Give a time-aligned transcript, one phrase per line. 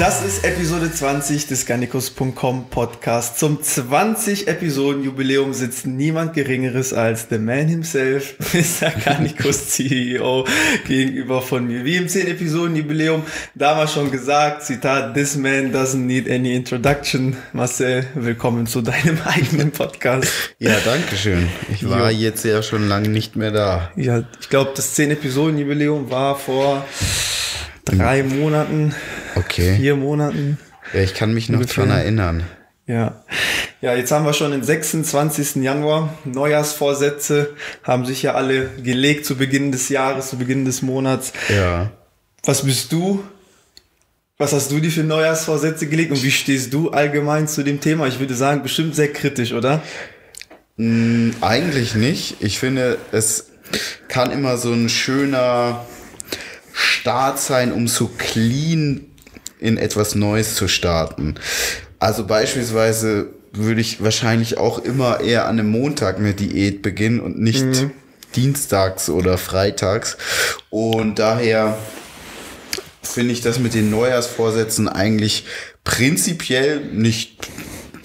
[0.00, 3.38] Das ist Episode 20 des Garnicus.com Podcast.
[3.38, 8.92] Zum 20 Episoden Jubiläum sitzt niemand Geringeres als The Man himself, Mr.
[9.04, 10.46] Garnicus CEO,
[10.88, 11.84] gegenüber von mir.
[11.84, 17.36] Wie im 10 Episoden Jubiläum damals schon gesagt, Zitat, This man doesn't need any introduction.
[17.52, 20.32] Marcel, willkommen zu deinem eigenen Podcast.
[20.58, 21.46] Ja, danke schön.
[21.70, 22.20] Ich war jo.
[22.20, 23.90] jetzt ja schon lange nicht mehr da.
[23.96, 26.86] Ja, ich glaube, das 10 Episoden Jubiläum war vor
[27.96, 28.94] drei Monaten,
[29.34, 29.76] okay.
[29.76, 30.58] vier Monaten.
[30.92, 31.84] Ja, ich kann mich noch ungefähr.
[31.84, 32.44] dran erinnern.
[32.86, 33.22] Ja.
[33.80, 35.56] Ja, jetzt haben wir schon den 26.
[35.56, 36.12] Januar.
[36.24, 41.32] Neujahrsvorsätze haben sich ja alle gelegt zu Beginn des Jahres, zu Beginn des Monats.
[41.48, 41.90] Ja.
[42.44, 43.24] Was bist du?
[44.36, 48.06] Was hast du dir für Neujahrsvorsätze gelegt und wie stehst du allgemein zu dem Thema?
[48.06, 49.82] Ich würde sagen, bestimmt sehr kritisch, oder?
[50.76, 52.36] Mm, eigentlich nicht.
[52.40, 53.50] Ich finde, es
[54.08, 55.84] kann immer so ein schöner
[56.80, 59.06] Start sein, um so clean
[59.58, 61.34] in etwas Neues zu starten.
[61.98, 67.38] Also beispielsweise würde ich wahrscheinlich auch immer eher an einem Montag eine Diät beginnen und
[67.38, 67.90] nicht mhm.
[68.34, 70.16] dienstags oder freitags.
[70.70, 71.76] Und daher
[73.02, 75.44] finde ich das mit den Neujahrsvorsätzen eigentlich
[75.84, 77.48] prinzipiell nicht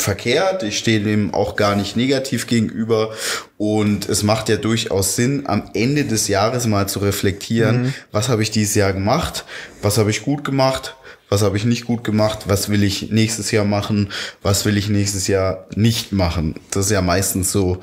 [0.06, 0.64] verkehrt.
[0.64, 3.12] Ich stehe dem auch gar nicht negativ gegenüber.
[3.58, 7.94] Und es macht ja durchaus Sinn, am Ende des Jahres mal zu reflektieren, mhm.
[8.12, 9.46] was habe ich dieses Jahr gemacht,
[9.82, 10.96] was habe ich gut gemacht,
[11.30, 14.10] was habe ich nicht gut gemacht, was will ich nächstes Jahr machen,
[14.42, 16.56] was will ich nächstes Jahr nicht machen.
[16.72, 17.80] Das ist ja meistens so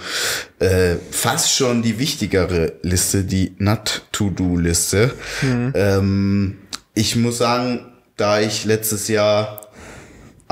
[0.61, 5.13] äh, fast schon die wichtigere Liste, die Not-to-Do-Liste.
[5.43, 5.73] Mhm.
[5.75, 6.59] Ähm,
[6.95, 9.72] ich muss sagen, da ich letztes Jahr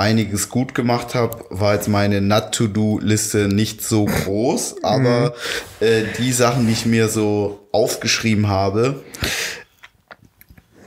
[0.01, 5.35] einiges gut gemacht habe, war jetzt meine Not-to-Do-Liste nicht so groß, aber
[5.81, 5.87] mhm.
[5.87, 9.03] äh, die Sachen, die ich mir so aufgeschrieben habe,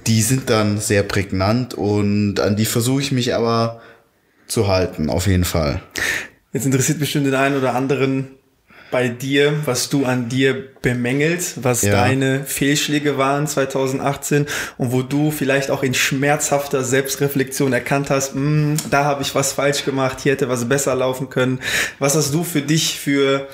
[0.08, 3.82] die sind dann sehr prägnant und an die versuche ich mich aber
[4.48, 5.82] zu halten, auf jeden Fall.
[6.52, 8.32] Jetzt interessiert bestimmt den einen oder anderen,
[8.94, 11.94] bei dir, was du an dir bemängelst, was ja.
[11.94, 14.46] deine Fehlschläge waren 2018
[14.78, 19.52] und wo du vielleicht auch in schmerzhafter Selbstreflexion erkannt hast, hm, da habe ich was
[19.52, 21.60] falsch gemacht, hier hätte was besser laufen können.
[21.98, 23.48] Was hast du für dich für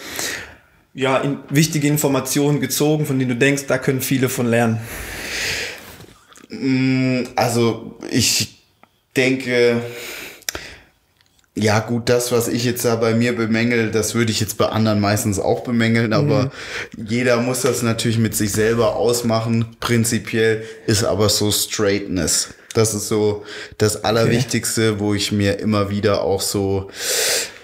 [0.94, 4.82] ja, in, wichtige Informationen gezogen, von denen du denkst, da können viele von lernen?
[6.50, 8.66] Mm, also ich
[9.16, 9.82] denke,
[11.56, 14.68] ja, gut, das, was ich jetzt da bei mir bemängel, das würde ich jetzt bei
[14.68, 16.52] anderen meistens auch bemängeln, aber
[16.96, 17.06] mhm.
[17.08, 19.76] jeder muss das natürlich mit sich selber ausmachen.
[19.80, 22.50] Prinzipiell ist aber so Straightness.
[22.74, 23.44] Das ist so
[23.78, 25.00] das Allerwichtigste, okay.
[25.00, 26.90] wo ich mir immer wieder auch so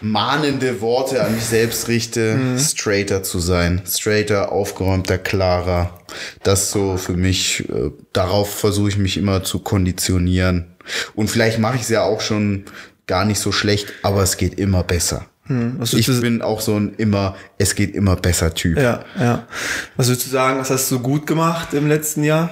[0.02, 2.60] mahnende Worte an mich selbst richte, mhm.
[2.60, 3.82] straighter zu sein.
[3.88, 6.00] Straighter, aufgeräumter, klarer.
[6.44, 10.76] Das so für mich, äh, darauf versuche ich mich immer zu konditionieren.
[11.14, 12.66] Und vielleicht mache ich es ja auch schon
[13.08, 15.28] gar nicht so schlecht, aber es geht immer besser.
[15.48, 18.80] Hm, ich bin auch so ein immer, es geht immer besser Typ.
[18.80, 19.48] Ja, ja.
[19.96, 22.50] Was würdest du sagen, was hast du gut gemacht im letzten Jahr?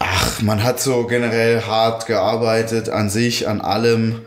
[0.00, 4.22] Ach, man hat so generell hart gearbeitet an sich, an allem.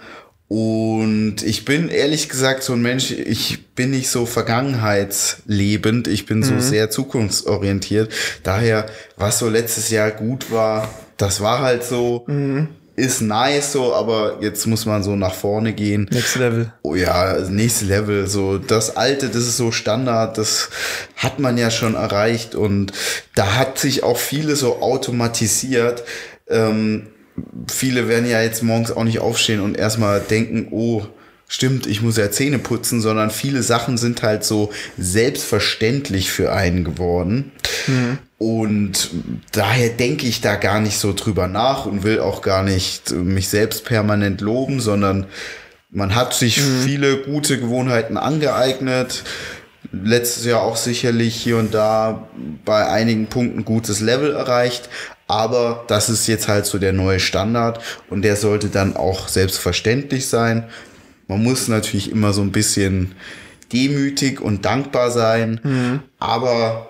[0.48, 6.42] Und ich bin ehrlich gesagt so ein Mensch, ich bin nicht so vergangenheitslebend, ich bin
[6.42, 6.62] so mhm.
[6.62, 8.12] sehr zukunftsorientiert.
[8.44, 8.86] Daher,
[9.18, 12.24] was so letztes Jahr gut war, das war halt so.
[12.28, 16.08] Mhm ist nice so, aber jetzt muss man so nach vorne gehen.
[16.12, 16.74] Next Level.
[16.84, 18.28] Oh ja, next Level.
[18.28, 20.70] So das Alte, das ist so Standard, das
[21.16, 22.92] hat man ja schon erreicht und
[23.36, 26.04] da hat sich auch viele so automatisiert.
[26.48, 27.08] Ähm,
[27.72, 31.04] viele werden ja jetzt morgens auch nicht aufstehen und erstmal denken, oh,
[31.48, 36.84] stimmt, ich muss ja Zähne putzen, sondern viele Sachen sind halt so selbstverständlich für einen
[36.84, 37.52] geworden.
[37.88, 38.20] Mhm.
[38.40, 39.10] Und
[39.52, 43.50] daher denke ich da gar nicht so drüber nach und will auch gar nicht mich
[43.50, 45.26] selbst permanent loben, sondern
[45.92, 46.82] man hat sich mhm.
[46.84, 49.24] viele gute Gewohnheiten angeeignet.
[49.92, 52.30] letztes Jahr auch sicherlich hier und da
[52.64, 54.90] bei einigen Punkten gutes Level erreicht.
[55.28, 60.28] Aber das ist jetzt halt so der neue Standard und der sollte dann auch selbstverständlich
[60.28, 60.64] sein.
[61.28, 63.16] Man muss natürlich immer so ein bisschen
[63.74, 65.60] demütig und dankbar sein.
[65.64, 66.00] Mhm.
[66.20, 66.89] Aber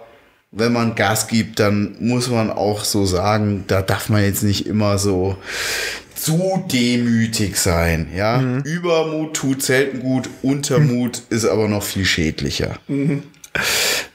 [0.51, 4.65] wenn man Gas gibt, dann muss man auch so sagen, da darf man jetzt nicht
[4.65, 5.37] immer so
[6.15, 8.09] zu demütig sein.
[8.15, 8.61] Ja, mhm.
[8.63, 11.35] Übermut tut selten gut, Untermut mhm.
[11.35, 12.77] ist aber noch viel schädlicher.
[12.87, 13.23] Mhm.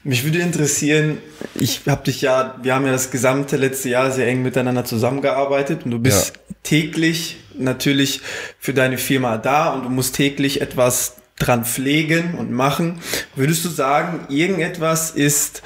[0.03, 1.17] Mich würde interessieren,
[1.55, 5.85] ich habe dich ja, wir haben ja das gesamte letzte Jahr sehr eng miteinander zusammengearbeitet
[5.85, 6.55] und du bist ja.
[6.63, 8.21] täglich natürlich
[8.59, 12.99] für deine Firma da und du musst täglich etwas dran pflegen und machen.
[13.35, 15.63] Würdest du sagen, irgendetwas ist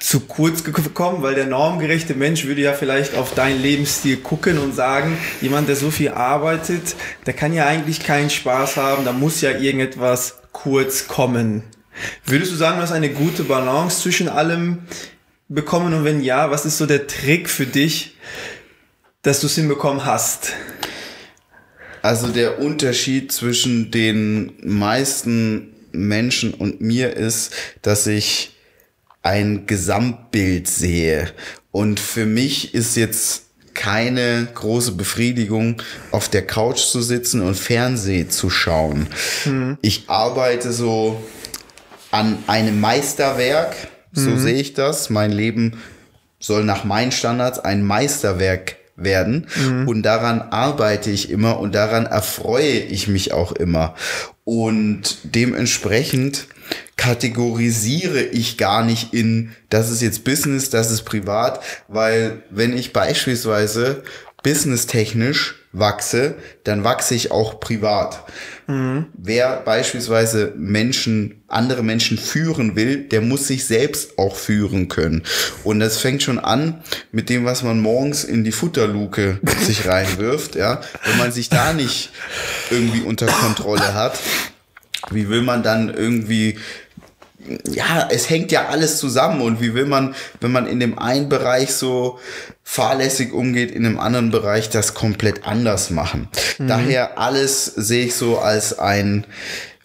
[0.00, 4.74] zu kurz gekommen, weil der normgerechte Mensch würde ja vielleicht auf deinen Lebensstil gucken und
[4.74, 9.42] sagen, jemand, der so viel arbeitet, der kann ja eigentlich keinen Spaß haben, da muss
[9.42, 11.62] ja irgendetwas kurz kommen.
[12.24, 14.78] Würdest du sagen, du hast eine gute Balance zwischen allem
[15.48, 18.16] bekommen und wenn ja, was ist so der Trick für dich,
[19.22, 20.54] dass du es hinbekommen hast?
[22.00, 27.52] Also der Unterschied zwischen den meisten Menschen und mir ist,
[27.82, 28.49] dass ich
[29.22, 31.30] ein Gesamtbild sehe.
[31.70, 33.44] Und für mich ist jetzt
[33.74, 35.80] keine große Befriedigung,
[36.10, 39.06] auf der Couch zu sitzen und Fernsehen zu schauen.
[39.44, 39.78] Mhm.
[39.80, 41.22] Ich arbeite so
[42.10, 43.74] an einem Meisterwerk,
[44.12, 44.38] so mhm.
[44.38, 45.10] sehe ich das.
[45.10, 45.80] Mein Leben
[46.40, 49.46] soll nach meinen Standards ein Meisterwerk werden.
[49.56, 49.88] Mhm.
[49.88, 53.94] Und daran arbeite ich immer und daran erfreue ich mich auch immer.
[54.44, 56.46] Und dementsprechend
[56.96, 62.92] kategorisiere ich gar nicht in, das ist jetzt Business, das ist privat, weil wenn ich
[62.92, 64.02] beispielsweise
[64.42, 66.34] businesstechnisch wachse,
[66.64, 68.24] dann wachse ich auch privat.
[68.66, 69.06] Mhm.
[69.14, 75.22] Wer beispielsweise Menschen, andere Menschen führen will, der muss sich selbst auch führen können.
[75.62, 76.82] Und das fängt schon an
[77.12, 80.80] mit dem, was man morgens in die Futterluke sich reinwirft, ja.
[81.04, 82.10] Wenn man sich da nicht
[82.70, 84.18] irgendwie unter Kontrolle hat,
[85.10, 86.58] wie will man dann irgendwie
[87.64, 91.28] ja, es hängt ja alles zusammen und wie will man, wenn man in dem einen
[91.28, 92.18] Bereich so
[92.62, 96.28] fahrlässig umgeht, in dem anderen Bereich das komplett anders machen.
[96.58, 96.68] Mhm.
[96.68, 99.26] Daher alles sehe ich so als ein,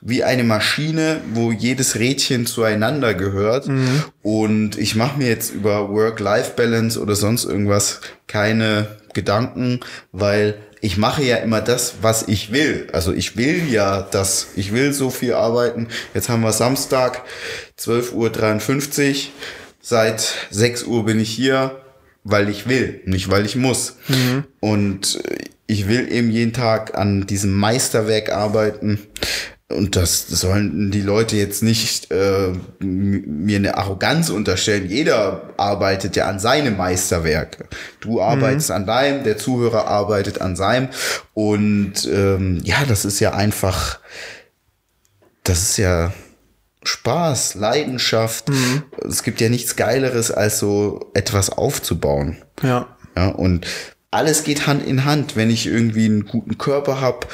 [0.02, 3.68] wie eine Maschine, wo jedes Rädchen zueinander gehört.
[3.68, 4.04] Mhm.
[4.22, 9.80] Und ich mache mir jetzt über Work-Life-Balance oder sonst irgendwas keine Gedanken,
[10.12, 10.56] weil
[10.86, 12.88] ich mache ja immer das, was ich will.
[12.94, 15.88] Also ich will ja das, ich will so viel arbeiten.
[16.14, 17.24] Jetzt haben wir Samstag,
[17.80, 19.16] 12.53 Uhr.
[19.82, 21.82] Seit 6 Uhr bin ich hier,
[22.24, 23.98] weil ich will, nicht weil ich muss.
[24.08, 24.44] Mhm.
[24.60, 25.20] Und
[25.66, 29.00] ich will eben jeden Tag an diesem Meisterwerk arbeiten.
[29.68, 34.88] Und das sollen die Leute jetzt nicht äh, mir eine Arroganz unterstellen.
[34.88, 37.68] Jeder arbeitet ja an seinem Meisterwerk.
[38.00, 38.76] Du arbeitest mhm.
[38.76, 40.90] an deinem, der Zuhörer arbeitet an seinem.
[41.34, 44.00] Und ähm, ja, das ist ja einfach,
[45.44, 46.14] das ist ja
[46.84, 48.50] Spaß, Leidenschaft.
[48.50, 48.84] Mhm.
[49.10, 52.38] Es gibt ja nichts Geileres, als so etwas aufzubauen.
[52.62, 52.96] Ja.
[53.18, 53.66] Ja, und
[54.12, 55.36] alles geht Hand in Hand.
[55.36, 57.26] Wenn ich irgendwie einen guten Körper habe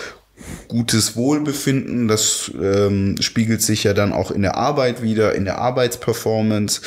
[0.68, 2.08] gutes Wohlbefinden.
[2.08, 6.82] Das ähm, spiegelt sich ja dann auch in der Arbeit wieder, in der Arbeitsperformance.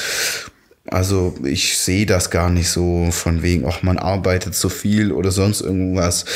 [0.87, 5.31] Also ich sehe das gar nicht so von wegen, ach, man arbeitet zu viel oder
[5.31, 6.27] sonst irgendwas.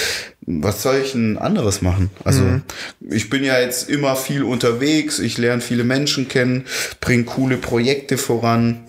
[0.46, 2.10] Was soll ich denn anderes machen?
[2.25, 2.62] Also mhm.
[3.10, 6.64] ich bin ja jetzt immer viel unterwegs, ich lerne viele Menschen kennen,
[7.00, 8.84] bringe coole Projekte voran.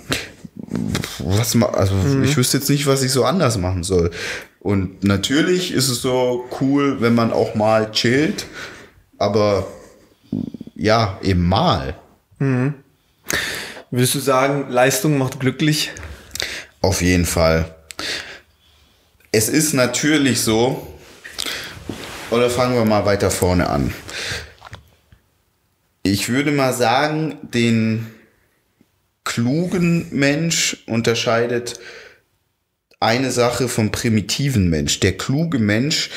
[1.20, 2.24] Was also mhm.
[2.24, 4.12] ich wüsste jetzt nicht, was ich so anders machen soll.
[4.60, 8.46] Und natürlich ist es so cool, wenn man auch mal chillt,
[9.18, 9.68] aber
[10.76, 11.96] ja, eben mal.
[12.40, 12.74] Mhm.
[13.92, 15.92] Würdest du sagen, Leistung macht glücklich?
[16.82, 17.76] Auf jeden Fall.
[19.32, 20.88] Es ist natürlich so,
[22.32, 23.94] oder fangen wir mal weiter vorne an.
[26.04, 28.08] Ich würde mal sagen, den
[29.24, 31.80] klugen Mensch unterscheidet
[33.00, 35.00] eine Sache vom primitiven Mensch.
[35.00, 36.10] Der kluge Mensch,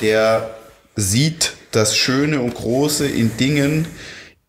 [0.00, 0.54] der
[0.96, 3.86] sieht das Schöne und Große in Dingen,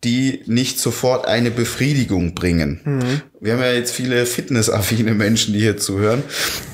[0.04, 2.80] die nicht sofort eine Befriedigung bringen.
[2.84, 3.22] Mhm.
[3.40, 6.24] Wir haben ja jetzt viele fitnessaffine Menschen, die hier zuhören.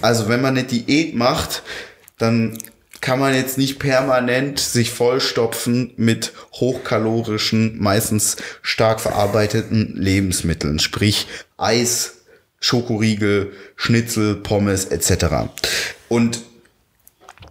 [0.01, 1.63] Also wenn man eine Diät macht,
[2.17, 2.57] dann
[3.01, 12.18] kann man jetzt nicht permanent sich vollstopfen mit hochkalorischen, meistens stark verarbeiteten Lebensmitteln, sprich Eis,
[12.61, 15.51] Schokoriegel, Schnitzel, Pommes etc.
[16.09, 16.41] Und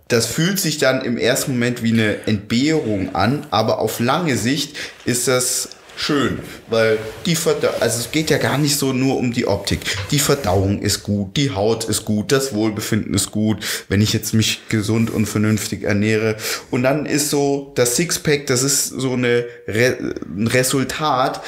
[0.07, 4.77] das fühlt sich dann im ersten Moment wie eine Entbehrung an, aber auf lange Sicht
[5.05, 9.33] ist das schön, weil die Verdauung, also es geht ja gar nicht so nur um
[9.33, 9.79] die Optik.
[10.11, 14.33] Die Verdauung ist gut, die Haut ist gut, das Wohlbefinden ist gut, wenn ich jetzt
[14.33, 16.37] mich gesund und vernünftig ernähre.
[16.69, 21.41] Und dann ist so das Sixpack, das ist so eine Re ein Resultat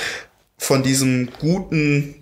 [0.57, 2.15] von diesem guten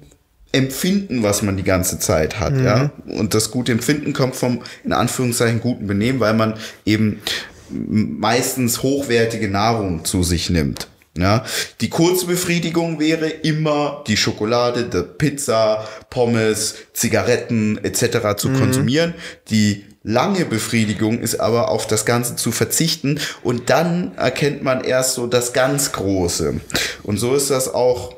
[0.51, 2.65] Empfinden, was man die ganze Zeit hat, mhm.
[2.65, 2.91] ja.
[3.07, 7.21] Und das gute Empfinden kommt vom, in Anführungszeichen, guten Benehmen, weil man eben
[7.69, 10.87] meistens hochwertige Nahrung zu sich nimmt.
[11.17, 11.43] Ja,
[11.81, 18.37] die Kurzbefriedigung wäre immer die Schokolade, die Pizza, Pommes, Zigaretten etc.
[18.37, 18.59] zu mhm.
[18.59, 19.15] konsumieren.
[19.49, 25.15] Die lange Befriedigung ist aber auf das Ganze zu verzichten und dann erkennt man erst
[25.15, 26.61] so das ganz Große.
[27.01, 28.15] Und so ist das auch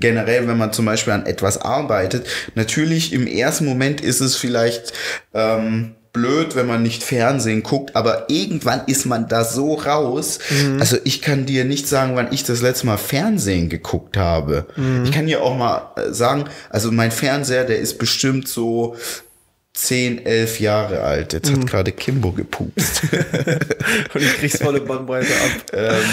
[0.00, 2.26] generell, wenn man zum Beispiel an etwas arbeitet.
[2.54, 4.92] Natürlich im ersten Moment ist es vielleicht
[5.34, 10.38] ähm, blöd, wenn man nicht Fernsehen guckt, aber irgendwann ist man da so raus.
[10.50, 10.78] Mhm.
[10.78, 14.66] Also ich kann dir nicht sagen, wann ich das letzte Mal Fernsehen geguckt habe.
[14.76, 15.04] Mhm.
[15.04, 18.96] Ich kann dir auch mal äh, sagen, also mein Fernseher, der ist bestimmt so
[19.74, 21.32] 10, 11 Jahre alt.
[21.32, 21.60] Jetzt mhm.
[21.60, 23.02] hat gerade Kimbo gepupst.
[24.14, 25.50] Und ich krieg's volle Bandbreite ab.
[25.72, 26.04] ähm,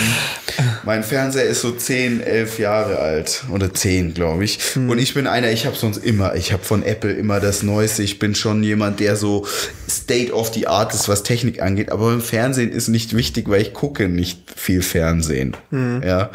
[0.86, 3.44] mein Fernseher ist so 10, 11 Jahre alt.
[3.52, 4.60] Oder 10, glaube ich.
[4.76, 4.90] Mhm.
[4.90, 8.02] Und ich bin einer, ich habe sonst immer, ich habe von Apple immer das Neueste.
[8.02, 9.46] Ich bin schon jemand, der so
[9.90, 11.92] State of the Art ist, was Technik angeht.
[11.92, 15.58] Aber im Fernsehen ist nicht wichtig, weil ich gucke nicht viel Fernsehen.
[15.70, 16.02] Mhm.
[16.06, 16.32] Ja.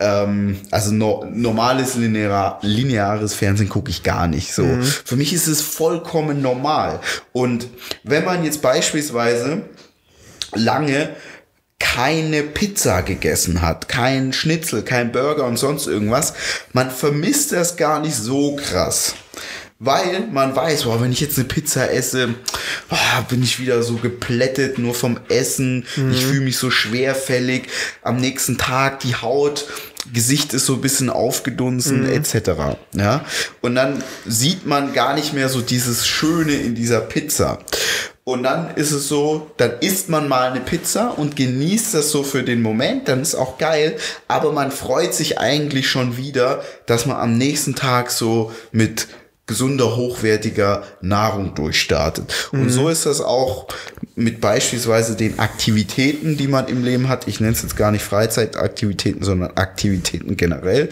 [0.00, 4.62] Ähm, also no, normales linear, lineares Fernsehen gucke ich gar nicht so.
[4.62, 4.82] Mhm.
[4.82, 7.00] Für mich ist es vollkommen normal.
[7.32, 7.68] Und
[8.04, 9.62] wenn man jetzt beispielsweise
[10.54, 11.10] lange
[11.80, 16.34] keine Pizza gegessen hat, kein Schnitzel, kein Burger und sonst irgendwas,
[16.72, 19.14] man vermisst das gar nicht so krass.
[19.80, 22.34] Weil man weiß, boah, wenn ich jetzt eine Pizza esse,
[22.88, 25.86] boah, bin ich wieder so geplättet, nur vom Essen.
[25.94, 26.10] Mhm.
[26.10, 27.68] Ich fühle mich so schwerfällig.
[28.02, 29.66] Am nächsten Tag die Haut,
[30.12, 32.12] Gesicht ist so ein bisschen aufgedunsen, mhm.
[32.12, 32.50] etc.
[32.92, 33.24] Ja.
[33.60, 37.60] Und dann sieht man gar nicht mehr so dieses Schöne in dieser Pizza.
[38.24, 42.22] Und dann ist es so, dann isst man mal eine Pizza und genießt das so
[42.22, 47.06] für den Moment, dann ist auch geil, aber man freut sich eigentlich schon wieder, dass
[47.06, 49.08] man am nächsten Tag so mit
[49.48, 52.32] gesunder, hochwertiger Nahrung durchstartet.
[52.52, 52.62] Mhm.
[52.62, 53.66] Und so ist das auch
[54.14, 57.26] mit beispielsweise den Aktivitäten, die man im Leben hat.
[57.26, 60.90] Ich nenne es jetzt gar nicht Freizeitaktivitäten, sondern Aktivitäten generell.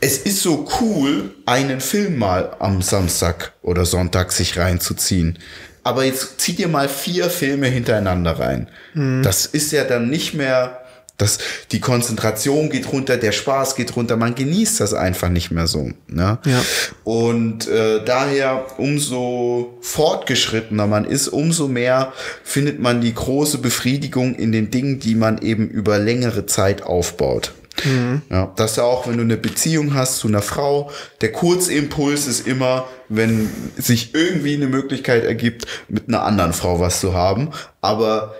[0.00, 5.38] Es ist so cool, einen Film mal am Samstag oder Sonntag sich reinzuziehen.
[5.82, 8.68] Aber jetzt zieh dir mal vier Filme hintereinander rein.
[8.94, 9.22] Mhm.
[9.22, 10.85] Das ist ja dann nicht mehr
[11.16, 11.38] das,
[11.72, 15.90] die Konzentration geht runter, der Spaß geht runter, man genießt das einfach nicht mehr so.
[16.08, 16.38] Ne?
[16.44, 16.62] Ja.
[17.04, 22.12] Und äh, daher, umso fortgeschrittener man ist, umso mehr
[22.44, 27.52] findet man die große Befriedigung in den Dingen, die man eben über längere Zeit aufbaut.
[27.84, 28.22] Mhm.
[28.30, 32.26] Ja, das ist ja auch, wenn du eine Beziehung hast zu einer Frau, der Kurzimpuls
[32.26, 37.50] ist immer, wenn sich irgendwie eine Möglichkeit ergibt, mit einer anderen Frau was zu haben.
[37.80, 38.34] Aber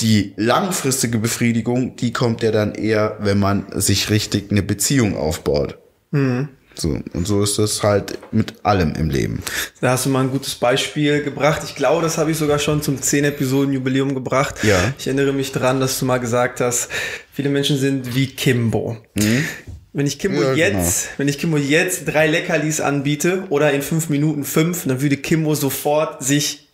[0.00, 5.78] die langfristige Befriedigung, die kommt ja dann eher, wenn man sich richtig eine Beziehung aufbaut.
[6.10, 6.48] Mhm.
[6.74, 9.42] So, und so ist das halt mit allem im Leben.
[9.80, 11.62] Da hast du mal ein gutes Beispiel gebracht.
[11.64, 14.62] Ich glaube, das habe ich sogar schon zum 10 Episoden Jubiläum gebracht.
[14.62, 14.94] Ja.
[14.96, 16.88] Ich erinnere mich dran, dass du mal gesagt hast,
[17.32, 18.96] viele Menschen sind wie Kimbo.
[19.14, 19.44] Mhm.
[19.92, 21.14] Wenn ich Kimbo ja, jetzt, genau.
[21.16, 25.56] wenn ich Kimbo jetzt drei Leckerlis anbiete oder in fünf Minuten fünf, dann würde Kimbo
[25.56, 26.67] sofort sich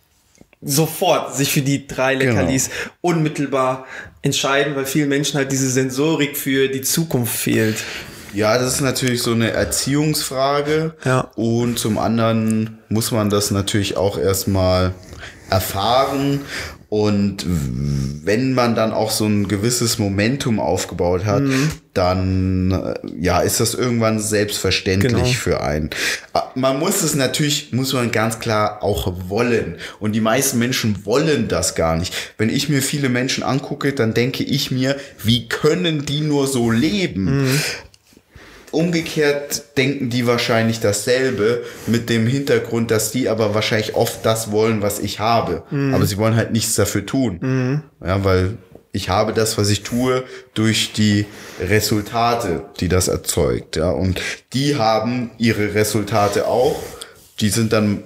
[0.65, 2.33] sofort sich für die drei genau.
[2.33, 2.91] Leckerlis genau.
[3.01, 3.85] unmittelbar
[4.23, 7.77] entscheiden, weil vielen Menschen halt diese Sensorik für die Zukunft fehlt.
[8.35, 10.93] Ja, das ist natürlich so eine Erziehungsfrage.
[11.05, 11.31] Ja.
[11.35, 14.93] Und zum anderen muss man das natürlich auch erstmal
[15.49, 16.41] erfahren
[16.89, 21.71] und wenn man dann auch so ein gewisses Momentum aufgebaut hat, mhm.
[21.93, 25.25] dann ja, ist das irgendwann selbstverständlich genau.
[25.25, 25.89] für einen.
[26.33, 29.75] Ah, man muss es natürlich, muss man ganz klar auch wollen.
[29.99, 32.13] Und die meisten Menschen wollen das gar nicht.
[32.37, 36.71] Wenn ich mir viele Menschen angucke, dann denke ich mir, wie können die nur so
[36.71, 37.43] leben?
[37.43, 37.59] Mhm.
[38.75, 44.81] Umgekehrt denken die wahrscheinlich dasselbe mit dem Hintergrund, dass die aber wahrscheinlich oft das wollen,
[44.81, 45.63] was ich habe.
[45.71, 45.93] Mhm.
[45.93, 47.39] Aber sie wollen halt nichts dafür tun.
[47.41, 47.83] Mhm.
[48.05, 48.57] Ja, weil
[48.91, 51.25] ich habe das, was ich tue, durch die
[51.59, 53.75] Resultate, die das erzeugt.
[53.75, 54.21] Ja, und
[54.53, 56.81] die haben ihre Resultate auch.
[57.39, 58.03] Die sind dann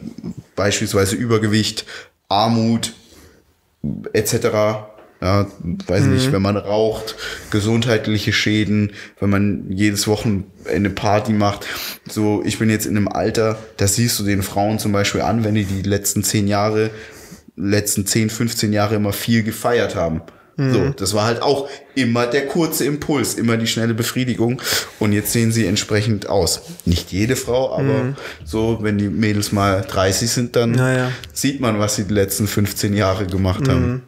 [0.55, 1.85] beispielsweise Übergewicht,
[2.27, 2.93] Armut
[4.13, 4.35] etc.
[5.21, 5.47] Ja,
[5.87, 6.13] weiß mhm.
[6.13, 7.15] nicht, wenn man raucht,
[7.51, 11.65] gesundheitliche Schäden, wenn man jedes Wochenende Party macht.
[12.09, 15.43] So, ich bin jetzt in einem Alter, das siehst du den Frauen zum Beispiel an,
[15.43, 16.89] wenn die die letzten zehn Jahre,
[17.57, 20.21] letzten zehn, 15 Jahre immer viel gefeiert haben.
[20.59, 20.73] Mhm.
[20.73, 24.61] So, das war halt auch immer der kurze Impuls, immer die schnelle Befriedigung.
[24.99, 26.61] Und jetzt sehen sie entsprechend aus.
[26.85, 28.15] Nicht jede Frau, aber mhm.
[28.43, 31.11] so, wenn die Mädels mal 30 sind, dann naja.
[31.33, 33.71] sieht man, was sie die letzten 15 Jahre gemacht mhm.
[33.71, 34.03] haben.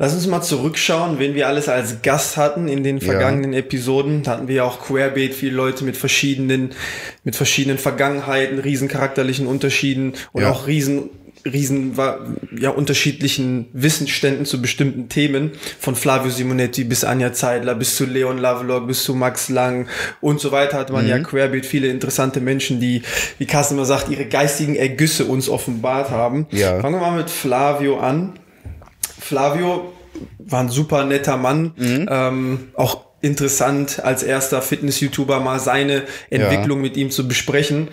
[0.00, 3.58] Lass uns mal zurückschauen, wen wir alles als Gast hatten in den vergangenen ja.
[3.58, 4.22] Episoden.
[4.22, 6.70] Da hatten wir ja auch Querbeet, viele Leute mit verschiedenen,
[7.24, 10.50] mit verschiedenen Vergangenheiten, riesen charakterlichen Unterschieden und ja.
[10.50, 11.10] auch riesen
[11.44, 11.96] riesen
[12.58, 18.38] ja unterschiedlichen Wissensständen zu bestimmten Themen von Flavio Simonetti bis Anja Zeidler bis zu Leon
[18.38, 19.86] Lovelock bis zu Max Lang
[20.20, 21.10] und so weiter hat man mhm.
[21.10, 23.02] ja querbeet viele interessante Menschen die
[23.38, 26.80] wie Carsten immer sagt ihre geistigen Ergüsse uns offenbart haben ja.
[26.80, 28.32] fangen wir mal mit Flavio an
[29.18, 29.92] Flavio
[30.38, 32.08] war ein super netter Mann, mhm.
[32.10, 36.82] ähm, auch interessant als erster Fitness-YouTuber mal seine Entwicklung ja.
[36.82, 37.88] mit ihm zu besprechen.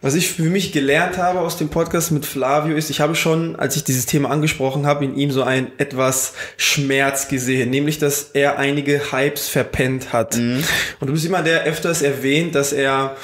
[0.00, 3.56] Was ich für mich gelernt habe aus dem Podcast mit Flavio ist, ich habe schon,
[3.56, 8.30] als ich dieses Thema angesprochen habe, in ihm so ein etwas Schmerz gesehen, nämlich, dass
[8.32, 10.36] er einige Hypes verpennt hat.
[10.36, 10.62] Mhm.
[11.00, 13.16] Und du bist immer der öfters erwähnt, dass er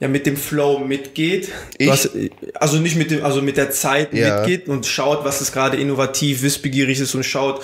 [0.00, 1.50] ja mit dem Flow mitgeht.
[1.76, 1.90] Ich?
[1.90, 2.10] Hast,
[2.54, 4.38] also nicht mit dem, also mit der Zeit ja.
[4.40, 7.62] mitgeht und schaut, was ist gerade innovativ, wissbegierig ist und schaut,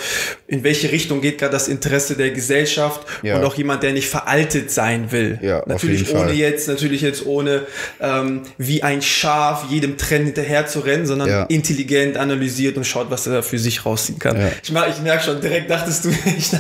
[0.49, 3.37] in welche Richtung geht gerade das Interesse der Gesellschaft ja.
[3.37, 5.39] und auch jemand, der nicht veraltet sein will.
[5.43, 6.35] Ja, natürlich ohne Fall.
[6.35, 7.67] jetzt, natürlich jetzt ohne
[8.01, 11.43] ähm, wie ein Schaf jedem Trend hinterher zu rennen, sondern ja.
[11.45, 14.37] intelligent analysiert und schaut, was er für sich rausziehen kann.
[14.63, 16.53] Ich, ich merke schon, direkt dachtest du nicht,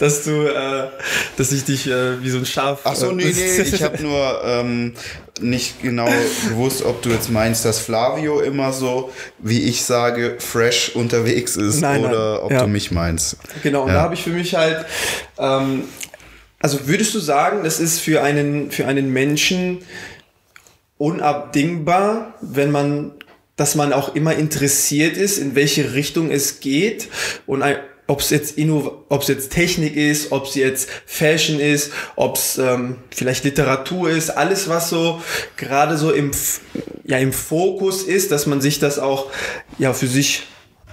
[0.00, 0.88] dass du, äh,
[1.36, 2.80] dass ich dich äh, wie so ein Schaf.
[2.84, 4.94] Ach so, äh, nee, nee, ich habe nur ähm,
[5.42, 6.08] nicht genau
[6.48, 11.80] gewusst, ob du jetzt meinst, dass Flavio immer so, wie ich sage, fresh unterwegs ist
[11.80, 12.42] nein, oder nein.
[12.42, 12.62] ob ja.
[12.62, 13.36] du mich meinst.
[13.62, 13.94] Genau, und ja.
[13.94, 14.84] da habe ich für mich halt,
[15.38, 15.84] ähm,
[16.58, 19.78] also würdest du sagen, das ist für einen, für einen Menschen
[20.98, 23.12] unabdingbar, wenn man
[23.60, 27.08] dass man auch immer interessiert ist, in welche Richtung es geht
[27.46, 27.62] und
[28.10, 28.58] ob es jetzt
[29.28, 34.68] jetzt Technik ist, ob es jetzt Fashion ist, ob es ähm, vielleicht Literatur ist, alles
[34.68, 35.22] was so
[35.56, 36.32] gerade so im
[37.04, 39.30] ja im Fokus ist, dass man sich das auch
[39.78, 40.42] ja für sich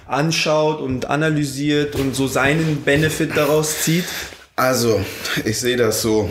[0.06, 4.04] anschaut und analysiert und so seinen Benefit daraus zieht.
[4.54, 5.04] Also,
[5.44, 6.30] ich sehe das so.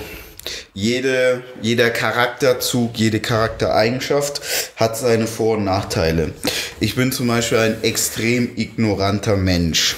[0.73, 4.41] Jede, jeder Charakterzug, jede Charaktereigenschaft
[4.77, 6.31] hat seine Vor- und Nachteile.
[6.79, 9.97] Ich bin zum Beispiel ein extrem ignoranter Mensch.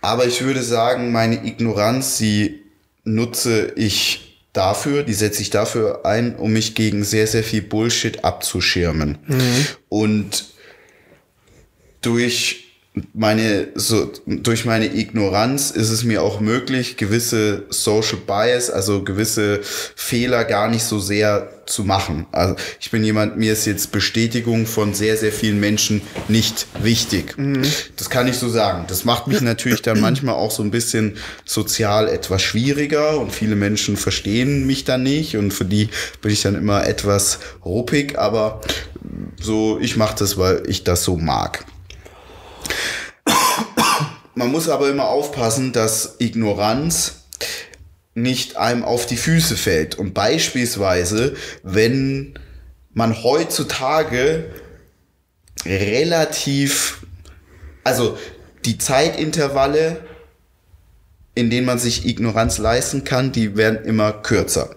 [0.00, 2.62] Aber ich würde sagen, meine Ignoranz, die
[3.04, 8.24] nutze ich dafür, die setze ich dafür ein, um mich gegen sehr, sehr viel Bullshit
[8.24, 9.18] abzuschirmen.
[9.26, 9.66] Mhm.
[9.88, 10.46] Und
[12.00, 12.69] durch
[13.12, 19.60] meine, so, durch meine Ignoranz ist es mir auch möglich, gewisse Social Bias, also gewisse
[19.94, 22.26] Fehler gar nicht so sehr zu machen.
[22.32, 27.38] Also ich bin jemand, mir ist jetzt Bestätigung von sehr, sehr vielen Menschen nicht wichtig.
[27.38, 27.62] Mhm.
[27.96, 28.84] Das kann ich so sagen.
[28.88, 33.56] Das macht mich natürlich dann manchmal auch so ein bisschen sozial etwas schwieriger und viele
[33.56, 35.88] Menschen verstehen mich dann nicht und für die
[36.20, 38.60] bin ich dann immer etwas ruppig, aber
[39.40, 41.64] so, ich mache das, weil ich das so mag.
[44.34, 47.24] Man muss aber immer aufpassen, dass Ignoranz
[48.14, 49.98] nicht einem auf die Füße fällt.
[49.98, 52.34] Und beispielsweise, wenn
[52.92, 54.46] man heutzutage
[55.64, 57.06] relativ,
[57.84, 58.16] also
[58.64, 60.04] die Zeitintervalle,
[61.34, 64.76] in denen man sich Ignoranz leisten kann, die werden immer kürzer.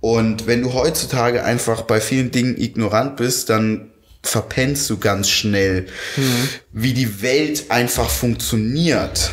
[0.00, 3.90] Und wenn du heutzutage einfach bei vielen Dingen ignorant bist, dann
[4.24, 6.48] verpennst du ganz schnell, mhm.
[6.72, 9.30] wie die Welt einfach funktioniert.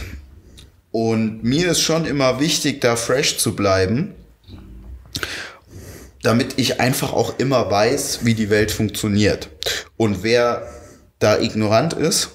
[0.92, 4.14] Und mir ist schon immer wichtig, da fresh zu bleiben,
[6.22, 9.50] damit ich einfach auch immer weiß, wie die Welt funktioniert.
[9.98, 10.68] Und wer
[11.20, 12.32] da ignorant ist,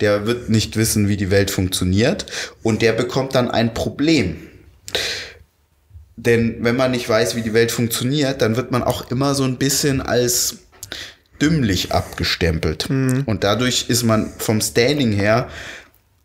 [0.00, 2.26] der wird nicht wissen, wie die Welt funktioniert
[2.62, 4.48] und der bekommt dann ein Problem.
[6.16, 9.44] Denn wenn man nicht weiß, wie die Welt funktioniert, dann wird man auch immer so
[9.44, 10.58] ein bisschen als
[11.40, 12.88] dümmlich abgestempelt.
[12.90, 13.22] Mhm.
[13.26, 15.48] Und dadurch ist man vom Standing her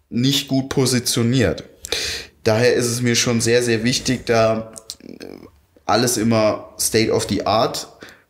[0.10, 1.64] nicht gut positioniert.
[2.44, 4.72] Daher ist es mir schon sehr, sehr wichtig, da
[5.86, 7.88] alles immer State of the Art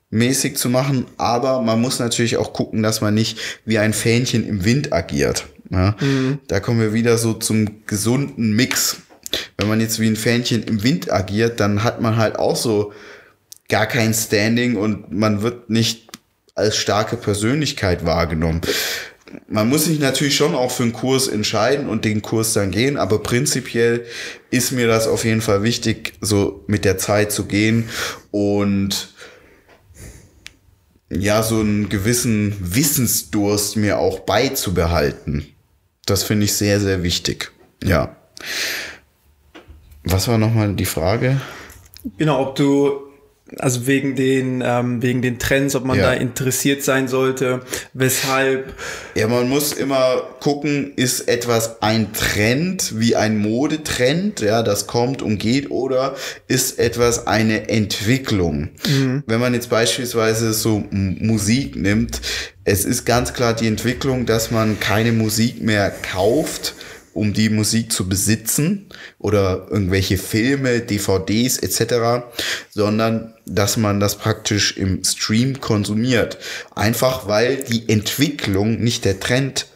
[0.10, 4.48] mäßig zu machen, aber man muss natürlich auch gucken, dass man nicht wie ein Fähnchen
[4.48, 5.48] im Wind agiert.
[5.70, 5.96] Ja?
[6.00, 6.40] Mhm.
[6.48, 8.98] Da kommen wir wieder so zum gesunden Mix.
[9.58, 12.94] Wenn man jetzt wie ein Fähnchen im Wind agiert, dann hat man halt auch so
[13.68, 16.06] gar kein Standing und man wird nicht
[16.56, 18.62] als starke Persönlichkeit wahrgenommen.
[19.48, 22.98] Man muss sich natürlich schon auch für einen Kurs entscheiden und den Kurs dann gehen,
[22.98, 24.06] aber prinzipiell
[24.50, 27.90] ist mir das auf jeden Fall wichtig, so mit der Zeit zu gehen
[28.32, 29.10] und
[31.10, 35.48] ja, so einen gewissen Wissensdurst mir auch beizubehalten.
[36.06, 37.52] Das finde ich sehr, sehr wichtig.
[37.84, 38.16] Ja.
[40.04, 41.42] Was war nochmal die Frage?
[42.18, 43.05] Genau, ob du,
[43.60, 46.08] also wegen den, ähm, wegen den Trends, ob man Ja.
[46.08, 47.62] da interessiert sein sollte,
[47.94, 48.74] weshalb.
[49.14, 55.22] Ja, man muss immer gucken, ist etwas ein Trend wie ein Modetrend, ja, das kommt
[55.22, 56.16] und geht, oder
[56.48, 58.70] ist etwas eine Entwicklung?
[59.28, 62.22] Wenn man jetzt beispielsweise so Musik nimmt,
[62.64, 66.74] es ist ganz klar die Entwicklung, dass man keine Musik mehr kauft,
[67.16, 68.88] um die Musik zu besitzen
[69.20, 72.26] oder irgendwelche Filme, DVDs etc.,
[72.70, 76.38] sondern dass man das praktisch im Stream konsumiert.
[76.76, 79.68] Einfach weil die Entwicklung, nicht der Trend,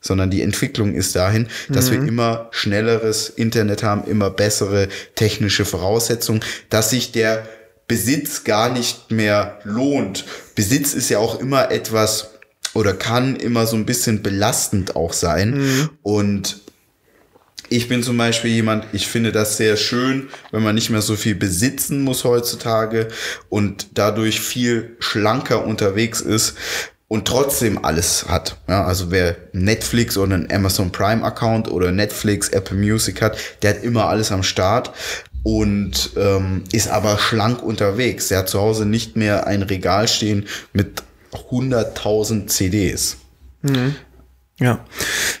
[0.00, 6.40] sondern die Entwicklung ist dahin, dass wir immer schnelleres Internet haben, immer bessere technische Voraussetzungen,
[6.68, 7.46] dass sich der
[7.86, 10.24] Besitz gar nicht mehr lohnt.
[10.54, 12.30] Besitz ist ja auch immer etwas
[12.74, 15.88] oder kann immer so ein bisschen belastend auch sein.
[16.02, 16.60] Und
[17.68, 21.16] ich bin zum Beispiel jemand, ich finde das sehr schön, wenn man nicht mehr so
[21.16, 23.08] viel besitzen muss heutzutage
[23.48, 26.54] und dadurch viel schlanker unterwegs ist
[27.08, 28.56] und trotzdem alles hat.
[28.68, 33.70] Ja, also wer Netflix oder einen Amazon Prime Account oder Netflix, Apple Music hat, der
[33.70, 34.92] hat immer alles am Start
[35.42, 38.28] und ähm, ist aber schlank unterwegs.
[38.28, 41.02] Der hat zu Hause nicht mehr ein Regal stehen mit
[41.32, 43.16] 100.000 CDs.
[44.60, 44.84] Ja.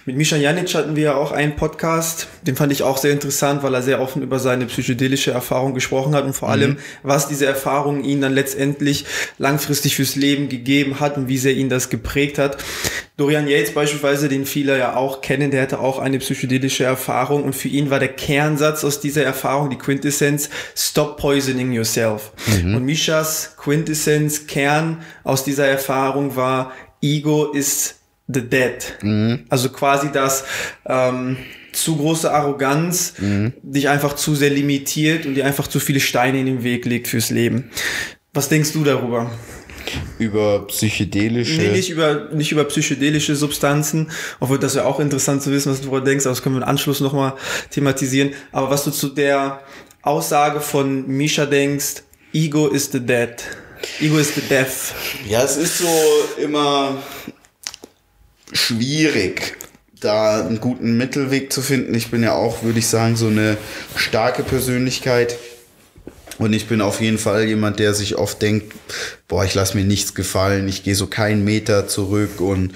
[0.06, 2.28] Mit Misha Janic hatten wir ja auch einen Podcast.
[2.42, 6.14] Den fand ich auch sehr interessant, weil er sehr offen über seine psychedelische Erfahrung gesprochen
[6.14, 11.16] hat und vor allem, was diese Erfahrung ihn dann letztendlich langfristig fürs Leben gegeben hat
[11.16, 12.58] und wie sehr ihn das geprägt hat.
[13.16, 17.56] Dorian Yates beispielsweise, den viele ja auch kennen, der hatte auch eine psychedelische Erfahrung und
[17.56, 22.30] für ihn war der Kernsatz aus dieser Erfahrung, die Quintessenz, stop poisoning yourself.
[22.62, 27.97] Und Mishas Quintessenz, Kern aus dieser Erfahrung war, Ego ist
[28.28, 28.98] the dead.
[29.48, 30.44] Also quasi das
[30.86, 31.36] ähm,
[31.72, 33.14] zu große Arroganz
[33.62, 37.08] dich einfach zu sehr limitiert und dir einfach zu viele Steine in den Weg legt
[37.08, 37.70] fürs Leben.
[38.32, 39.30] Was denkst du darüber?
[40.18, 41.60] Über psychedelische.
[41.60, 44.10] Nee, nicht über, nicht über psychedelische Substanzen,
[44.40, 46.62] obwohl das wäre auch interessant zu wissen, was du darüber denkst, aber das können wir
[46.62, 47.34] im Anschluss nochmal
[47.70, 48.32] thematisieren.
[48.52, 49.60] Aber was du zu der
[50.02, 53.42] Aussage von Misha denkst, Ego is the dead.
[54.00, 54.94] Ego is the death.
[55.26, 55.88] Ja, es ist so
[56.42, 56.96] immer
[58.52, 59.56] schwierig,
[60.00, 61.94] da einen guten Mittelweg zu finden.
[61.94, 63.56] Ich bin ja auch, würde ich sagen, so eine
[63.96, 65.36] starke Persönlichkeit.
[66.38, 68.72] Und ich bin auf jeden Fall jemand, der sich oft denkt,
[69.26, 72.72] boah, ich lasse mir nichts gefallen, ich gehe so keinen Meter zurück und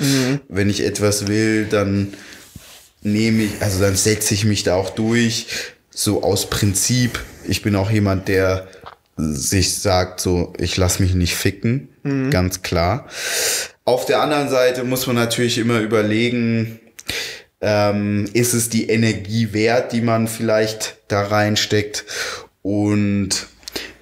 [0.48, 2.14] wenn ich etwas will, dann
[3.02, 5.46] nehme ich, also dann setze ich mich da auch durch,
[5.90, 7.20] so aus Prinzip.
[7.46, 8.66] Ich bin auch jemand, der
[9.16, 11.88] sich sagt, so, ich lasse mich nicht ficken,
[12.30, 13.08] ganz klar.
[13.84, 16.80] Auf der anderen Seite muss man natürlich immer überlegen,
[17.60, 22.04] ähm, ist es die Energie wert, die man vielleicht da reinsteckt
[22.62, 23.30] und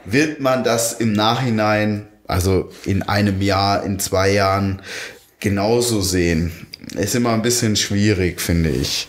[0.05, 4.83] wird man das im Nachhinein, also in einem Jahr, in zwei Jahren
[5.41, 6.53] genauso sehen?
[6.97, 9.09] Ist immer ein bisschen schwierig, finde ich.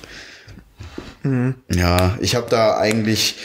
[1.69, 3.35] Ja, ich habe da eigentlich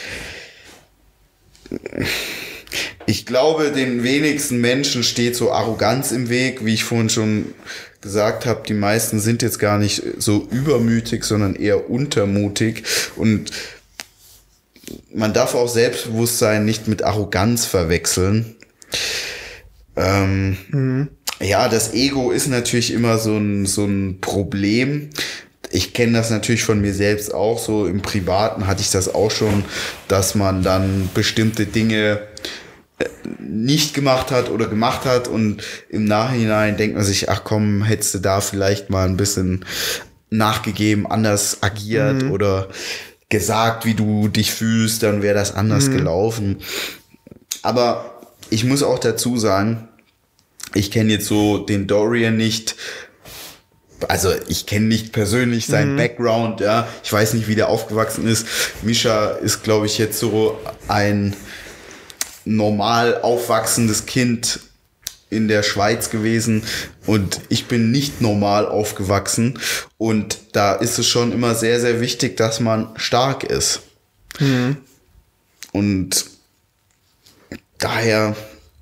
[3.06, 7.54] ich glaube, den wenigsten Menschen steht so Arroganz im Weg, wie ich vorhin schon
[8.00, 8.62] gesagt habe.
[8.66, 12.84] Die meisten sind jetzt gar nicht so übermütig, sondern eher untermutig.
[13.16, 13.50] Und
[15.12, 18.56] man darf auch Selbstbewusstsein nicht mit Arroganz verwechseln.
[19.96, 21.08] Ähm,
[21.40, 25.10] Ja, das Ego ist natürlich immer so ein, so ein Problem.
[25.70, 27.58] Ich kenne das natürlich von mir selbst auch.
[27.58, 29.64] So im Privaten hatte ich das auch schon,
[30.08, 32.20] dass man dann bestimmte Dinge
[33.38, 38.14] nicht gemacht hat oder gemacht hat und im Nachhinein denkt man sich, ach komm, hättest
[38.14, 39.64] du da vielleicht mal ein bisschen
[40.30, 42.68] nachgegeben, anders agiert oder
[43.28, 46.58] gesagt, wie du dich fühlst, dann wäre das anders gelaufen.
[47.62, 49.88] Aber ich muss auch dazu sagen,
[50.74, 52.76] ich kenne jetzt so den Dorian nicht,
[54.08, 58.46] also ich kenne nicht persönlich seinen Background, ja, ich weiß nicht, wie der aufgewachsen ist.
[58.82, 61.34] Misha ist, glaube ich, jetzt so ein
[62.46, 64.60] normal aufwachsendes Kind
[65.28, 66.62] in der Schweiz gewesen
[67.04, 69.58] und ich bin nicht normal aufgewachsen
[69.98, 73.80] und da ist es schon immer sehr, sehr wichtig, dass man stark ist.
[75.72, 76.26] Und
[77.78, 78.36] daher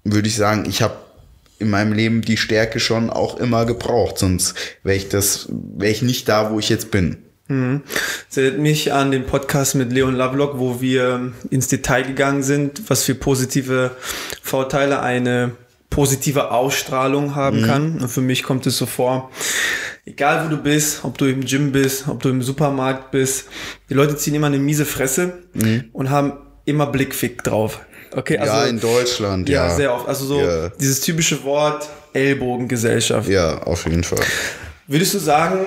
[0.04, 0.96] würde ich sagen, ich habe
[1.58, 6.02] in meinem Leben die Stärke schon auch immer gebraucht, sonst wäre ich das, wäre ich
[6.02, 7.23] nicht da, wo ich jetzt bin.
[7.46, 12.88] Das erinnert mich an den Podcast mit Leon Lovelock, wo wir ins Detail gegangen sind,
[12.88, 13.90] was für positive
[14.42, 15.52] Vorteile eine
[15.90, 18.00] positive Ausstrahlung haben kann.
[18.00, 19.30] Und für mich kommt es so vor,
[20.06, 23.46] egal wo du bist, ob du im Gym bist, ob du im Supermarkt bist,
[23.90, 25.84] die Leute ziehen immer eine miese Fresse mhm.
[25.92, 26.32] und haben
[26.64, 27.80] immer Blickfick drauf.
[28.16, 29.68] Okay, also, ja, in Deutschland, ja.
[29.68, 30.08] Ja, sehr oft.
[30.08, 30.68] Also so ja.
[30.70, 33.28] dieses typische Wort Ellbogengesellschaft.
[33.28, 34.24] Ja, auf jeden Fall.
[34.86, 35.58] Würdest du sagen,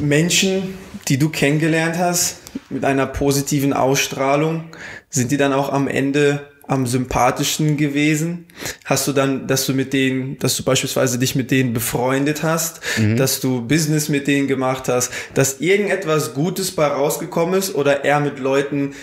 [0.00, 0.74] Menschen,
[1.08, 2.38] die du kennengelernt hast,
[2.68, 4.64] mit einer positiven Ausstrahlung,
[5.08, 8.46] sind die dann auch am Ende am sympathischsten gewesen?
[8.84, 12.80] Hast du dann, dass du mit denen, dass du beispielsweise dich mit denen befreundet hast,
[12.96, 13.16] mhm.
[13.16, 18.20] dass du Business mit denen gemacht hast, dass irgendetwas Gutes bei rausgekommen ist oder eher
[18.20, 18.94] mit Leuten,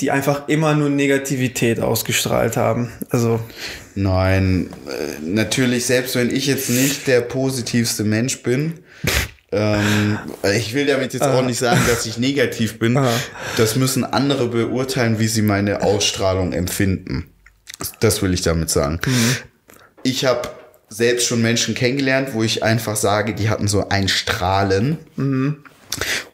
[0.00, 2.92] die einfach immer nur Negativität ausgestrahlt haben.
[3.10, 3.40] Also
[3.94, 8.74] nein, äh, natürlich selbst wenn ich jetzt nicht der positivste Mensch bin,
[9.52, 10.18] ähm,
[10.56, 12.98] ich will damit jetzt auch nicht sagen, dass ich negativ bin.
[13.56, 17.30] Das müssen andere beurteilen, wie sie meine Ausstrahlung empfinden.
[18.00, 19.00] Das will ich damit sagen.
[19.04, 19.36] Mhm.
[20.02, 20.48] Ich habe
[20.88, 24.98] selbst schon Menschen kennengelernt, wo ich einfach sage, die hatten so ein Strahlen.
[25.16, 25.64] Mhm.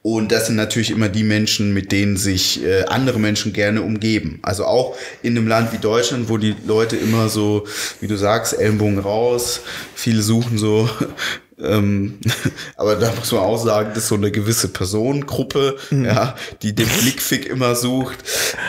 [0.02, 4.38] Und das sind natürlich immer die Menschen, mit denen sich äh, andere Menschen gerne umgeben.
[4.42, 7.66] Also auch in einem Land wie Deutschland, wo die Leute immer so,
[8.00, 9.60] wie du sagst, Ellenbogen raus,
[9.94, 10.88] viele suchen so
[11.62, 12.18] ähm,
[12.76, 16.04] aber da muss man auch sagen, das ist so eine gewisse Personengruppe, mhm.
[16.04, 18.18] ja, die den Blickfick immer sucht.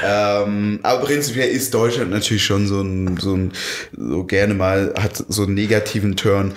[0.03, 3.53] Ähm, aber prinzipiell ist Deutschland natürlich schon so ein, so ein,
[3.95, 6.53] so gerne mal, hat so einen negativen Turn.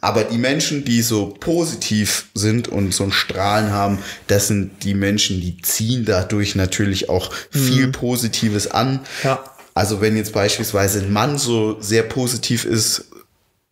[0.00, 4.94] Aber die Menschen, die so positiv sind und so ein Strahlen haben, das sind die
[4.94, 7.92] Menschen, die ziehen dadurch natürlich auch viel mhm.
[7.92, 9.00] Positives an.
[9.24, 9.42] Ja.
[9.74, 13.07] Also wenn jetzt beispielsweise ein Mann so sehr positiv ist,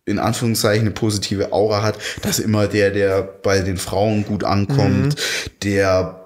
[0.07, 5.15] in Anführungszeichen eine positive Aura hat, dass immer der, der bei den Frauen gut ankommt,
[5.15, 5.49] mhm.
[5.63, 6.23] der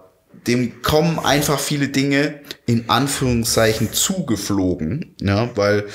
[0.48, 5.86] dem kommen einfach viele Dinge in Anführungszeichen zugeflogen, ja, weil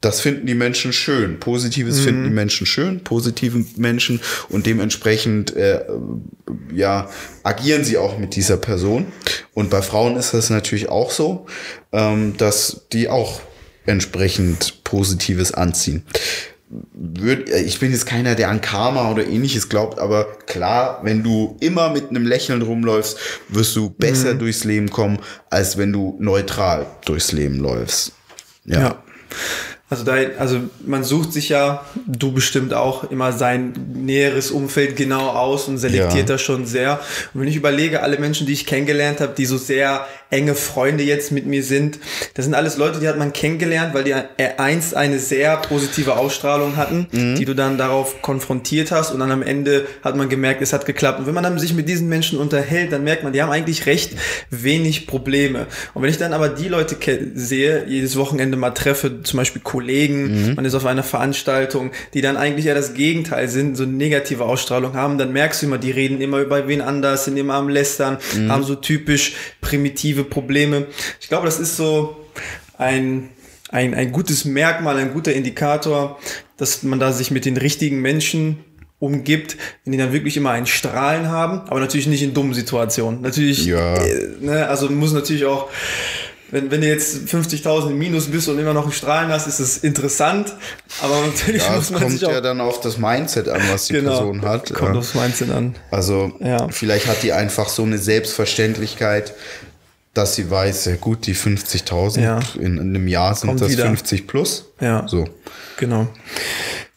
[0.00, 1.38] das finden die Menschen schön.
[1.40, 2.04] Positives mhm.
[2.04, 5.84] finden die Menschen schön, positive Menschen und dementsprechend äh,
[6.74, 7.08] ja
[7.44, 9.06] agieren sie auch mit dieser Person.
[9.54, 11.46] Und bei Frauen ist das natürlich auch so,
[11.92, 13.40] ähm, dass die auch
[13.86, 16.04] entsprechend Positives anziehen
[16.92, 21.22] würd, äh, ich bin jetzt keiner, der an Karma oder ähnliches glaubt, aber klar, wenn
[21.22, 24.38] du immer mit einem Lächeln rumläufst, wirst du besser mhm.
[24.38, 25.18] durchs Leben kommen,
[25.50, 28.12] als wenn du neutral durchs Leben läufst.
[28.64, 28.80] ja.
[28.80, 29.02] ja.
[29.92, 35.28] Also, da, also man sucht sich ja, du bestimmt auch immer sein näheres Umfeld genau
[35.28, 36.34] aus und selektiert ja.
[36.34, 36.98] das schon sehr.
[37.34, 41.04] Und wenn ich überlege, alle Menschen, die ich kennengelernt habe, die so sehr enge Freunde
[41.04, 41.98] jetzt mit mir sind.
[42.34, 46.76] Das sind alles Leute, die hat man kennengelernt, weil die einst eine sehr positive Ausstrahlung
[46.76, 47.34] hatten, mhm.
[47.36, 50.86] die du dann darauf konfrontiert hast und dann am Ende hat man gemerkt, es hat
[50.86, 51.20] geklappt.
[51.20, 53.86] Und wenn man dann sich mit diesen Menschen unterhält, dann merkt man, die haben eigentlich
[53.86, 54.12] recht
[54.50, 55.66] wenig Probleme.
[55.92, 56.96] Und wenn ich dann aber die Leute
[57.34, 60.54] sehe, jedes Wochenende mal treffe, zum Beispiel Kollegen, mhm.
[60.54, 64.44] man ist auf einer Veranstaltung, die dann eigentlich ja das Gegenteil sind, so eine negative
[64.44, 67.68] Ausstrahlung haben, dann merkst du immer, die reden immer über wen anders, sind immer am
[67.68, 68.50] Lästern, mhm.
[68.50, 70.86] haben so typisch primitive kognitive Probleme.
[71.20, 72.16] Ich glaube, das ist so
[72.78, 73.30] ein,
[73.70, 76.18] ein, ein gutes Merkmal, ein guter Indikator,
[76.56, 78.64] dass man da sich mit den richtigen Menschen
[78.98, 83.20] umgibt, wenn die dann wirklich immer ein Strahlen haben, aber natürlich nicht in dummen Situationen.
[83.20, 83.94] Natürlich, ja.
[83.96, 85.68] äh, ne, also muss natürlich auch
[86.52, 89.58] wenn, wenn du jetzt 50.000 im Minus bist und immer noch einen Strahlen hast, ist
[89.58, 90.54] es interessant.
[91.00, 93.86] Aber natürlich ja, muss man kommt sich auch ja dann auf das Mindset an, was
[93.86, 94.72] die genau, Person hat.
[94.74, 94.98] Kommt ja.
[94.98, 95.74] aufs Mindset an.
[95.90, 96.68] Also ja.
[96.68, 99.32] vielleicht hat die einfach so eine Selbstverständlichkeit,
[100.14, 102.40] dass sie weiß, ja gut, die 50.000 ja.
[102.56, 103.86] in, in, einem Jahr sind Kommt das wieder.
[103.86, 104.72] 50 plus.
[104.80, 105.06] Ja.
[105.08, 105.24] So.
[105.78, 106.08] Genau.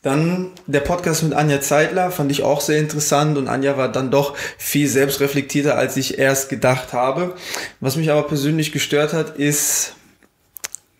[0.01, 4.11] Dann der Podcast mit Anja Zeitler fand ich auch sehr interessant und Anja war dann
[4.11, 7.33] doch viel selbstreflektierter, als ich erst gedacht habe.
[7.79, 9.94] Was mich aber persönlich gestört hat, ist,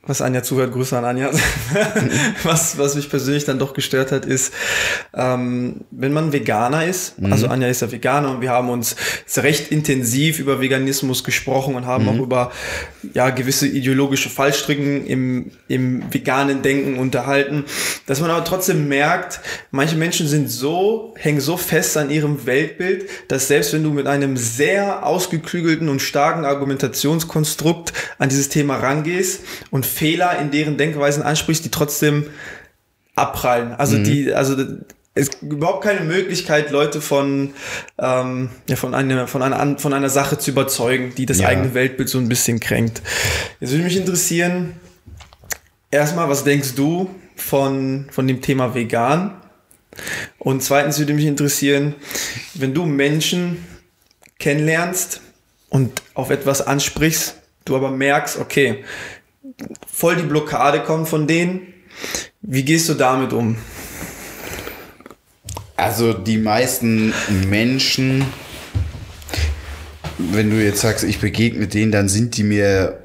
[0.08, 1.32] was Anja zuhört, Grüße an Anja.
[2.44, 4.54] was, was mich persönlich dann doch gestört hat, ist,
[5.14, 7.32] ähm, wenn man Veganer ist, mhm.
[7.32, 8.96] also Anja ist ja Veganer und wir haben uns
[9.38, 12.10] recht intensiv über Veganismus gesprochen und haben mhm.
[12.10, 12.52] auch über
[13.14, 17.66] ja, gewisse ideologische Fallstricken im, im veganen Denken unterhalten,
[18.06, 19.40] dass man aber trotzdem merkt,
[19.72, 24.08] manche Menschen sind so, hängen so fest an ihrem Weltbild, dass selbst wenn du mit
[24.08, 29.42] einem sehr ausgeklügelten und starken Argumentationskonstrukt an dieses Thema rangehst
[29.72, 32.28] und Fehler in deren Denkweisen ansprichst, die trotzdem
[33.16, 33.74] abprallen.
[33.74, 34.04] Also mhm.
[34.04, 34.56] die, also
[35.14, 37.54] es ist überhaupt keine Möglichkeit, Leute von,
[37.98, 41.48] ähm, ja, von, einer, von, einer, von einer Sache zu überzeugen, die das ja.
[41.48, 43.02] eigene Weltbild so ein bisschen kränkt.
[43.62, 44.74] Jetzt würde mich interessieren,
[45.90, 49.42] erstmal, was denkst du von, von dem Thema vegan?
[50.38, 51.96] Und zweitens würde mich interessieren,
[52.54, 53.66] wenn du Menschen
[54.40, 55.22] kennenlernst
[55.70, 58.84] und auf etwas ansprichst, du aber merkst, okay,
[59.92, 61.62] voll die Blockade kommt von denen.
[62.42, 63.58] Wie gehst du damit um?
[65.78, 67.14] Also die meisten
[67.50, 68.26] Menschen,
[70.18, 73.02] wenn du jetzt sagst, ich begegne denen, dann sind die mir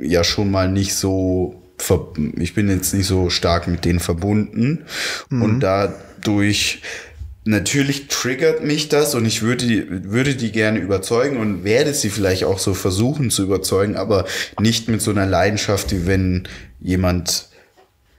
[0.00, 1.62] ja schon mal nicht so,
[2.36, 4.84] ich bin jetzt nicht so stark mit denen verbunden
[5.30, 5.42] mhm.
[5.42, 6.82] und dadurch
[7.48, 12.10] natürlich triggert mich das und ich würde die, würde die gerne überzeugen und werde sie
[12.10, 14.26] vielleicht auch so versuchen zu überzeugen, aber
[14.60, 16.46] nicht mit so einer Leidenschaft, wie wenn
[16.78, 17.48] jemand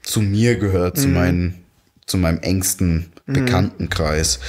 [0.02, 1.02] zu mir gehört, mhm.
[1.02, 1.64] zu, meinen,
[2.08, 3.34] zu meinem engsten mhm.
[3.34, 4.40] Bekanntenkreis.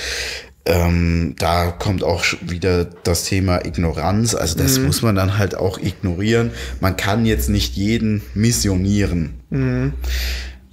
[0.65, 4.35] Ähm, da kommt auch wieder das Thema Ignoranz.
[4.35, 4.87] Also das mhm.
[4.87, 6.53] muss man dann halt auch ignorieren.
[6.81, 9.41] Man kann jetzt nicht jeden missionieren.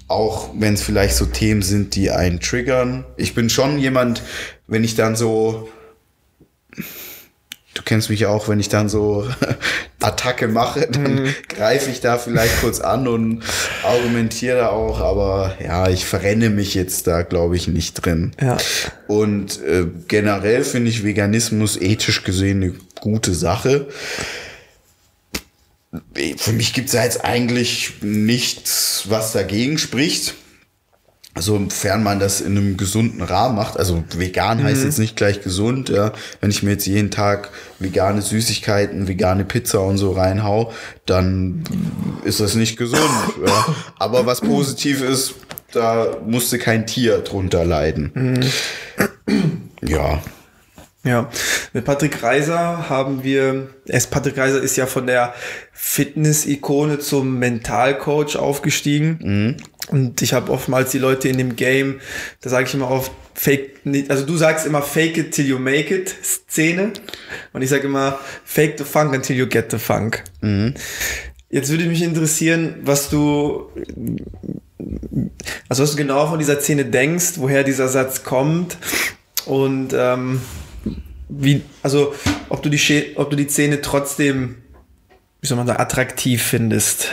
[0.07, 3.05] Auch wenn es vielleicht so Themen sind, die einen triggern.
[3.17, 4.21] Ich bin schon jemand,
[4.67, 5.69] wenn ich dann so
[7.77, 9.27] du kennst mich auch, wenn ich dann so
[10.01, 11.35] Attacke mache, dann mhm.
[11.47, 13.43] greife ich da vielleicht kurz an und
[13.83, 18.31] argumentiere auch, aber ja, ich verrenne mich jetzt da, glaube ich, nicht drin.
[18.41, 18.57] Ja.
[19.07, 23.87] Und äh, generell finde ich Veganismus ethisch gesehen eine gute Sache.
[26.37, 30.35] Für mich gibt es ja jetzt eigentlich nichts, was dagegen spricht.
[31.39, 34.85] Sofern man das in einem gesunden Rahmen macht, also vegan heißt mhm.
[34.85, 36.11] jetzt nicht gleich gesund, ja.
[36.41, 40.73] Wenn ich mir jetzt jeden Tag vegane Süßigkeiten, vegane Pizza und so reinhau,
[41.05, 41.63] dann
[42.23, 43.01] ist das nicht gesund.
[43.45, 43.75] ja.
[43.99, 45.35] Aber was positiv ist,
[45.73, 48.11] da musste kein Tier drunter leiden.
[48.15, 49.87] Mhm.
[49.87, 50.23] Ja.
[51.07, 51.29] Ja,
[51.71, 55.33] mit Patrick Reiser haben wir, erst Patrick Reiser ist ja von der
[55.71, 59.19] Fitness-Ikone zum Mentalcoach aufgestiegen.
[59.21, 59.57] Mhm.
[59.89, 62.01] Und ich habe oftmals die Leute in dem Game,
[62.41, 65.95] da sage ich immer oft, fake, also du sagst immer fake it till you make
[65.95, 66.91] it Szene.
[67.53, 70.25] Und ich sage immer fake the funk until you get the funk.
[70.41, 70.73] Mhm.
[71.49, 73.71] Jetzt würde mich interessieren, was du,
[75.69, 78.77] also was du genau von dieser Szene denkst, woher dieser Satz kommt
[79.45, 80.41] und ähm,
[81.29, 82.13] wie, also
[82.49, 84.57] ob du die, ob du die Szene trotzdem,
[85.41, 87.09] wie soll man sagen, attraktiv findest.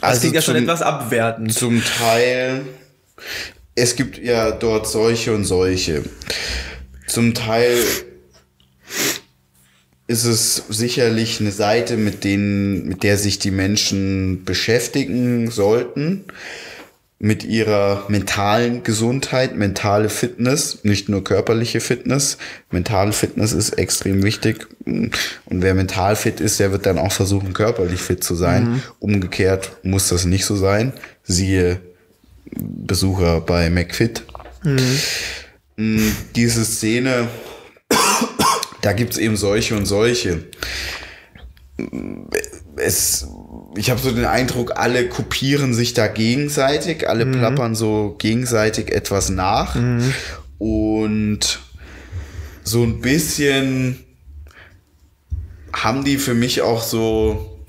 [0.00, 1.52] Das also klingt ja schon etwas abwertend.
[1.52, 2.64] Zum Teil,
[3.74, 6.04] es gibt ja dort solche und solche.
[7.06, 7.76] Zum Teil
[10.06, 16.24] ist es sicherlich eine Seite, mit denen, mit der sich die Menschen beschäftigen sollten
[17.20, 22.38] mit ihrer mentalen Gesundheit, mentale Fitness, nicht nur körperliche Fitness.
[22.70, 24.68] Mentale Fitness ist extrem wichtig.
[24.84, 25.12] Und
[25.50, 28.70] wer mental fit ist, der wird dann auch versuchen, körperlich fit zu sein.
[28.70, 28.82] Mhm.
[29.00, 30.92] Umgekehrt muss das nicht so sein.
[31.24, 31.80] Siehe
[32.52, 34.22] Besucher bei McFit.
[34.62, 34.98] Mhm.
[35.76, 37.28] Mm, diese Szene,
[38.80, 40.44] da gibt's eben solche und solche.
[42.76, 43.26] Es
[43.78, 47.32] ich habe so den Eindruck, alle kopieren sich da gegenseitig, alle mhm.
[47.32, 49.76] plappern so gegenseitig etwas nach.
[49.76, 50.12] Mhm.
[50.58, 51.60] Und
[52.64, 54.04] so ein bisschen
[55.72, 57.64] haben die für mich auch so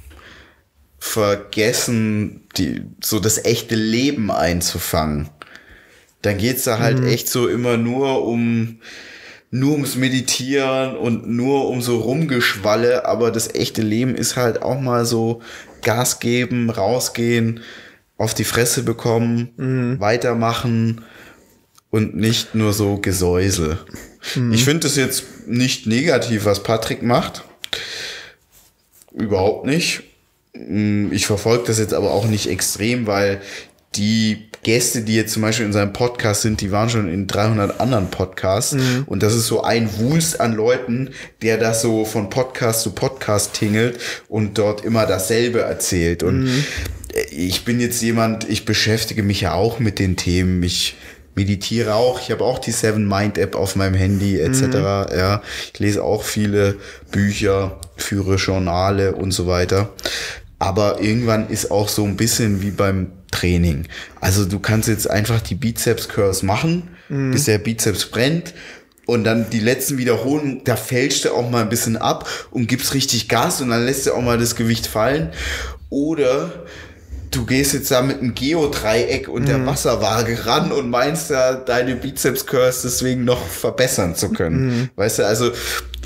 [0.98, 5.30] vergessen, die, so das echte Leben einzufangen.
[6.24, 7.08] Dann geht's da halt mhm.
[7.08, 8.80] echt so immer nur um
[9.52, 14.80] nur ums Meditieren und nur um so Rumgeschwalle, aber das echte Leben ist halt auch
[14.80, 15.42] mal so
[15.82, 17.62] Gas geben, rausgehen,
[18.18, 20.00] auf die Fresse bekommen, mhm.
[20.00, 21.04] weitermachen
[21.90, 23.80] und nicht nur so Gesäusel.
[24.36, 24.54] Mhm.
[24.54, 27.44] Ich finde es jetzt nicht negativ, was Patrick macht.
[29.14, 30.04] Überhaupt nicht.
[30.54, 33.42] Mm, ich verfolge das jetzt aber auch nicht extrem, weil
[33.96, 37.80] die Gäste, die jetzt zum Beispiel in seinem Podcast sind, die waren schon in 300
[37.80, 38.74] anderen Podcasts.
[38.74, 39.04] Mhm.
[39.08, 43.54] Und das ist so ein Wulst an Leuten, der das so von Podcast zu Podcast
[43.54, 46.24] tingelt und dort immer dasselbe erzählt.
[46.24, 46.64] Und mhm.
[47.32, 50.62] ich bin jetzt jemand, ich beschäftige mich ja auch mit den Themen.
[50.62, 50.98] Ich
[51.36, 52.20] meditiere auch.
[52.20, 54.62] Ich habe auch die Seven Mind App auf meinem Handy etc.
[54.62, 54.74] Mhm.
[55.18, 55.42] Ja,
[55.74, 56.76] ich lese auch viele
[57.12, 59.94] Bücher, führe Journale und so weiter.
[60.60, 63.88] Aber irgendwann ist auch so ein bisschen wie beim Training.
[64.22, 67.32] Also du kannst jetzt einfach die Bizeps Curls machen, mhm.
[67.32, 68.54] bis der Bizeps brennt
[69.10, 72.94] und dann die letzten Wiederholungen, da fälscht du auch mal ein bisschen ab und gibst
[72.94, 75.32] richtig Gas und dann lässt du auch mal das Gewicht fallen.
[75.90, 76.66] Oder
[77.32, 79.48] du gehst jetzt da mit einem Geodreieck und mhm.
[79.48, 84.68] der Wasserwaage ran und meinst da deine Bizeps Curls deswegen noch verbessern zu können.
[84.68, 84.90] Mhm.
[84.96, 85.52] Weißt du, also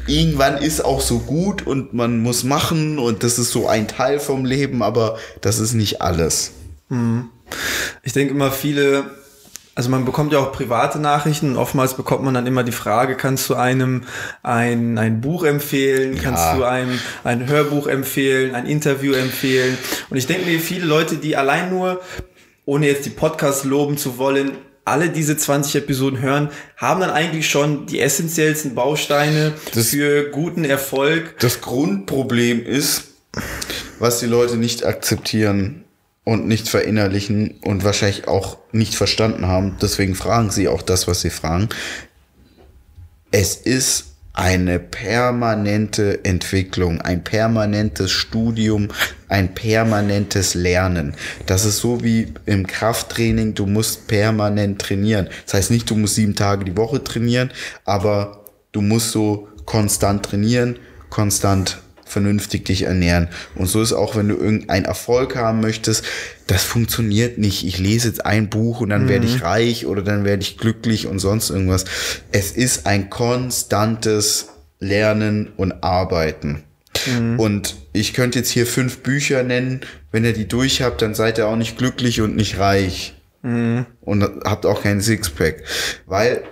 [0.08, 4.20] irgendwann ist auch so gut und man muss machen und das ist so ein Teil
[4.20, 6.52] vom Leben, aber das ist nicht alles.
[6.90, 7.30] Hm.
[8.04, 9.06] Ich denke immer viele,
[9.76, 13.16] also man bekommt ja auch private Nachrichten und oftmals bekommt man dann immer die Frage,
[13.16, 14.04] kannst du einem
[14.44, 16.22] ein, ein Buch empfehlen, ja.
[16.22, 19.78] kannst du einem ein Hörbuch empfehlen, ein Interview empfehlen
[20.10, 22.02] und ich denke mir, viele Leute, die allein nur,
[22.66, 24.52] ohne jetzt die Podcasts loben zu wollen,
[24.86, 30.66] alle diese 20 Episoden hören, haben dann eigentlich schon die essentiellsten Bausteine Das- für guten
[30.66, 31.40] Erfolg.
[31.40, 33.06] Das Grundproblem ist,
[34.00, 35.83] was die Leute nicht akzeptieren
[36.24, 39.78] und nicht verinnerlichen und wahrscheinlich auch nicht verstanden haben.
[39.82, 41.70] Deswegen fragen sie auch das, was sie fragen.
[43.32, 48.88] Es ist eine permanente Entwicklung, ein permanentes Studium,
[49.30, 51.14] ein permanentes Lernen.
[51.46, 55.30] Das ist so wie im Krafttraining, du musst permanent trainieren.
[55.46, 57.52] Das heißt nicht, du musst sieben Tage die Woche trainieren,
[57.86, 60.80] aber du musst so konstant trainieren,
[61.12, 61.83] konstant
[62.14, 63.28] vernünftig dich ernähren.
[63.56, 66.06] Und so ist auch, wenn du irgendeinen Erfolg haben möchtest,
[66.48, 67.66] das funktioniert nicht.
[67.66, 71.08] Ich lese jetzt ein Buch und dann werde ich reich oder dann werde ich glücklich
[71.08, 71.86] und sonst irgendwas.
[72.32, 74.48] Es ist ein konstantes
[74.80, 76.64] Lernen und Arbeiten.
[77.38, 79.82] Und ich könnte jetzt hier fünf Bücher nennen.
[80.12, 83.16] Wenn ihr die durch habt, dann seid ihr auch nicht glücklich und nicht reich.
[84.02, 85.64] Und habt auch keinen Sixpack.
[86.06, 86.44] Weil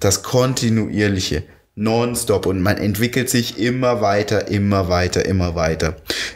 [0.00, 1.44] das kontinuierliche,
[1.78, 5.94] nonstop und man entwickelt sich immer weiter, immer weiter, immer weiter.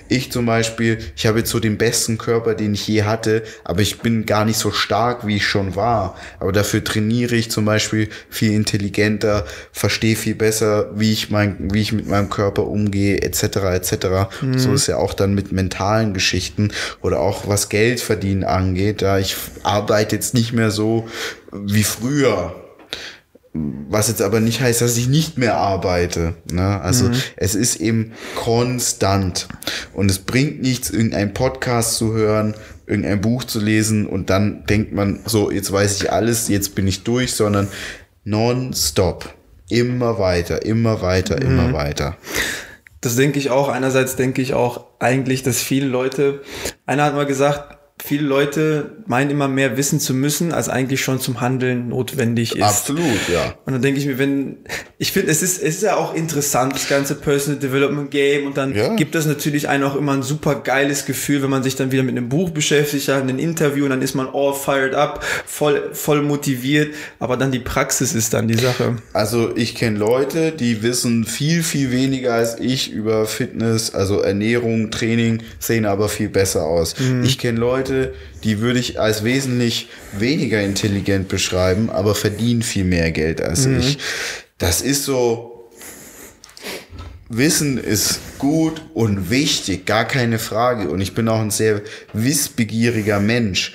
[0.09, 3.80] Ich zum Beispiel, ich habe jetzt so den besten Körper, den ich je hatte, aber
[3.80, 6.16] ich bin gar nicht so stark, wie ich schon war.
[6.38, 11.80] Aber dafür trainiere ich zum Beispiel viel intelligenter, verstehe viel besser, wie ich mein, wie
[11.80, 13.43] ich mit meinem Körper umgehe, etc.
[13.43, 14.07] etc.
[14.57, 16.70] So ist ja auch dann mit mentalen Geschichten
[17.01, 19.03] oder auch was Geld verdienen angeht.
[19.03, 19.34] Da ich
[19.64, 21.09] arbeite jetzt nicht mehr so
[21.51, 22.61] wie früher.
[23.55, 26.34] Was jetzt aber nicht heißt, dass ich nicht mehr arbeite.
[26.50, 26.80] Ne?
[26.80, 29.46] Also es ist eben konstant.
[29.92, 32.55] Und es bringt nichts, irgendeinen Podcast zu hören,
[32.86, 36.86] irgendein Buch zu lesen und dann denkt man, so, jetzt weiß ich alles, jetzt bin
[36.88, 37.68] ich durch, sondern
[38.24, 39.34] nonstop.
[39.68, 42.16] Immer weiter, immer weiter, immer weiter.
[43.00, 43.68] Das denke ich auch.
[43.68, 46.42] Einerseits denke ich auch eigentlich, dass viele Leute,
[46.86, 51.20] einer hat mal gesagt, viele Leute meinen immer mehr wissen zu müssen, als eigentlich schon
[51.20, 52.62] zum Handeln notwendig ist.
[52.62, 53.55] Absolut, ja.
[53.64, 54.57] Und dann denke ich mir, wenn,
[54.98, 58.57] ich finde, es ist, es ist ja auch interessant, das ganze Personal Development Game und
[58.57, 58.94] dann Ja.
[58.96, 62.03] gibt das natürlich einen auch immer ein super geiles Gefühl, wenn man sich dann wieder
[62.03, 65.90] mit einem Buch beschäftigt, hat ein Interview und dann ist man all fired up, voll,
[65.92, 68.96] voll motiviert, aber dann die Praxis ist dann die Sache.
[69.12, 74.90] Also ich kenne Leute, die wissen viel, viel weniger als ich über Fitness, also Ernährung,
[74.90, 76.94] Training, sehen aber viel besser aus.
[77.22, 77.91] Ich kenne Leute,
[78.45, 79.88] die würde ich als wesentlich
[80.18, 83.99] weniger intelligent beschreiben, aber verdienen viel mehr Geld als ich.
[84.59, 85.70] Das ist so,
[87.28, 90.90] Wissen ist gut und wichtig, gar keine Frage.
[90.90, 91.80] Und ich bin auch ein sehr
[92.12, 93.72] wissbegieriger Mensch.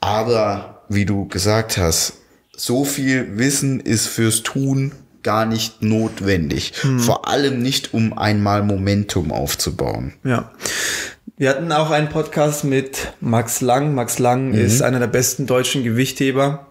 [0.00, 2.14] Aber wie du gesagt hast,
[2.56, 6.72] so viel Wissen ist fürs Tun gar nicht notwendig.
[6.98, 10.14] Vor allem nicht, um einmal Momentum aufzubauen.
[10.24, 10.52] Ja.
[11.36, 13.94] Wir hatten auch einen Podcast mit Max Lang.
[13.94, 16.69] Max Lang ist einer der besten deutschen Gewichtheber.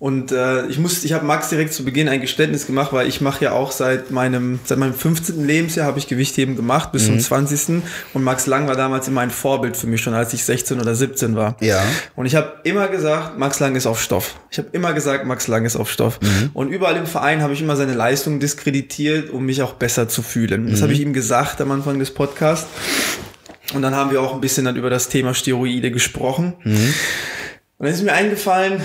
[0.00, 3.20] Und äh, ich muss, ich habe Max direkt zu Beginn ein Geständnis gemacht, weil ich
[3.20, 5.46] mache ja auch seit meinem, seit meinem 15.
[5.46, 7.82] Lebensjahr habe ich Gewichtheben gemacht bis zum 20.
[8.12, 10.94] Und Max Lang war damals immer ein Vorbild für mich, schon als ich 16 oder
[10.94, 11.56] 17 war.
[11.60, 11.82] Ja.
[12.16, 14.34] Und ich habe immer gesagt, Max Lang ist auf Stoff.
[14.50, 16.18] Ich habe immer gesagt, Max Lang ist auf Stoff.
[16.52, 20.22] Und überall im Verein habe ich immer seine Leistung diskreditiert, um mich auch besser zu
[20.22, 20.70] fühlen.
[20.70, 22.68] Das habe ich ihm gesagt am Anfang des Podcasts.
[23.72, 26.54] Und dann haben wir auch ein bisschen dann über das Thema Steroide gesprochen.
[27.78, 28.82] Und dann ist mir eingefallen,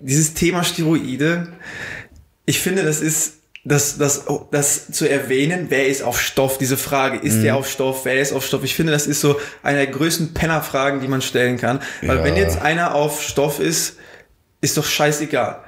[0.00, 1.48] dieses Thema Steroide,
[2.46, 3.34] ich finde, das ist
[3.64, 8.04] das, das, das zu erwähnen, wer ist auf Stoff, diese Frage, ist der auf Stoff,
[8.04, 8.64] wer ist auf Stoff?
[8.64, 11.80] Ich finde, das ist so eine der größten Pennerfragen, die man stellen kann.
[12.00, 12.24] Weil Ja.
[12.24, 13.96] wenn jetzt einer auf Stoff ist,
[14.62, 15.60] ist doch scheißegal.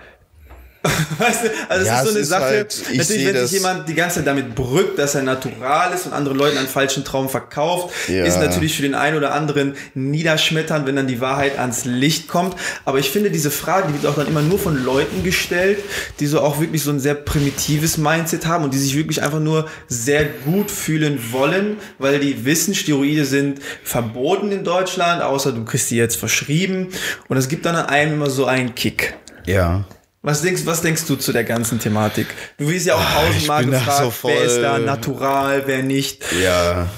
[1.18, 3.52] Weißt du, also Ja, es ist so eine ist Sache, halt- ich natürlich, wenn sich
[3.52, 7.04] jemand die ganze Zeit damit brückt, dass er natural ist und andere Leuten einen falschen
[7.04, 8.24] Traum verkauft, Ja.
[8.24, 12.56] ist natürlich für den einen oder anderen niederschmetternd, wenn dann die Wahrheit ans Licht kommt.
[12.86, 15.78] Aber ich finde, diese Frage, die wird auch dann immer nur von Leuten gestellt,
[16.18, 19.40] die so auch wirklich so ein sehr primitives Mindset haben und die sich wirklich einfach
[19.40, 25.64] nur sehr gut fühlen wollen, weil die wissen, Steroide sind verboten in Deutschland, außer du
[25.66, 26.88] kriegst die jetzt verschrieben.
[27.28, 29.14] Und es gibt dann an einem immer so einen Kick.
[29.44, 29.84] Ja.
[30.22, 32.26] Was denkst, was denkst du zu der ganzen Thematik?
[32.58, 36.22] Du wirst ja auch tausendmal Ah, da gefragt, so wer ist da natural, wer nicht.
[36.42, 36.90] Ja.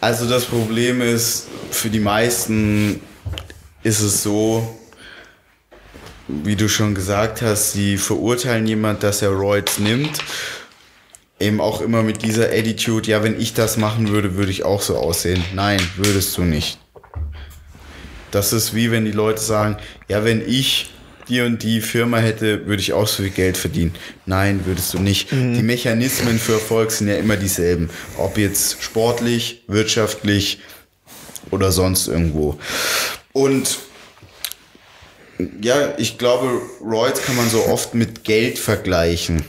[0.00, 3.00] Also das Problem ist, für die meisten
[3.82, 4.78] ist es so,
[6.28, 10.18] wie du schon gesagt hast, sie verurteilen jemand, dass er Roids nimmt.
[11.40, 14.80] Eben auch immer mit dieser Attitude, ja, wenn ich das machen würde, würde ich auch
[14.80, 15.42] so aussehen.
[15.54, 16.78] Nein, würdest du nicht.
[18.30, 20.93] Das ist wie wenn die Leute sagen, ja, wenn ich
[21.28, 23.94] die und die Firma hätte, würde ich auch so viel Geld verdienen.
[24.26, 25.30] Nein, würdest du nicht.
[25.32, 27.90] Die Mechanismen für Erfolg sind ja immer dieselben.
[28.18, 30.60] Ob jetzt sportlich, wirtschaftlich
[31.50, 32.58] oder sonst irgendwo.
[33.32, 33.78] Und
[35.60, 39.44] Ja, ich glaube, Royals kann man so oft mit Geld vergleichen.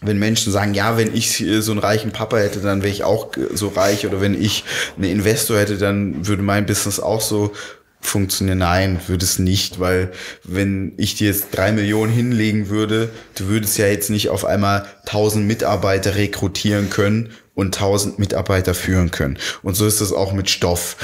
[0.00, 3.30] Wenn Menschen sagen, ja, wenn ich so einen reichen Papa hätte, dann wäre ich auch
[3.52, 4.06] so reich.
[4.06, 4.64] Oder wenn ich
[4.96, 7.52] einen Investor hätte, dann würde mein Business auch so
[8.00, 8.58] funktionieren.
[8.58, 10.12] Nein, würde es nicht, weil
[10.44, 14.86] wenn ich dir jetzt drei Millionen hinlegen würde, du würdest ja jetzt nicht auf einmal
[15.04, 19.36] tausend Mitarbeiter rekrutieren können und tausend Mitarbeiter führen können.
[19.62, 20.96] Und so ist es auch mit Stoff.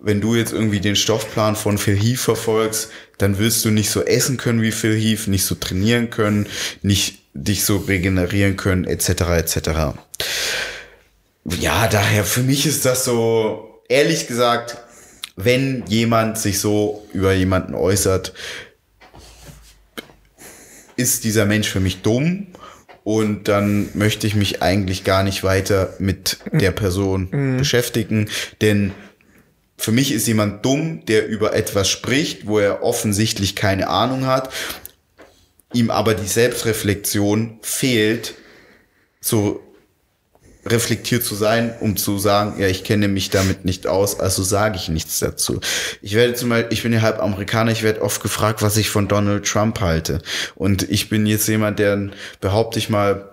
[0.00, 4.02] Wenn du jetzt irgendwie den Stoffplan von Phil Heath verfolgst, dann wirst du nicht so
[4.02, 6.48] essen können wie Phil Heath, nicht so trainieren können,
[6.82, 9.08] nicht dich so regenerieren können, etc.
[9.08, 9.70] etc.
[11.44, 14.78] Ja, daher für mich ist das so, ehrlich gesagt,
[15.36, 18.34] wenn jemand sich so über jemanden äußert,
[20.96, 22.48] ist dieser Mensch für mich dumm
[23.04, 27.56] und dann möchte ich mich eigentlich gar nicht weiter mit der Person mhm.
[27.58, 28.28] beschäftigen,
[28.60, 28.92] denn
[29.78, 34.50] für mich ist jemand dumm, der über etwas spricht, wo er offensichtlich keine Ahnung hat,
[35.72, 38.34] ihm aber die Selbstreflexion fehlt,
[39.22, 39.62] so
[40.66, 44.76] reflektiert zu sein, um zu sagen, ja, ich kenne mich damit nicht aus, also sage
[44.76, 45.60] ich nichts dazu.
[46.02, 48.90] Ich werde zum Beispiel, ich bin ja halb Amerikaner, ich werde oft gefragt, was ich
[48.90, 50.20] von Donald Trump halte.
[50.54, 53.30] Und ich bin jetzt jemand, der, behaupte ich mal,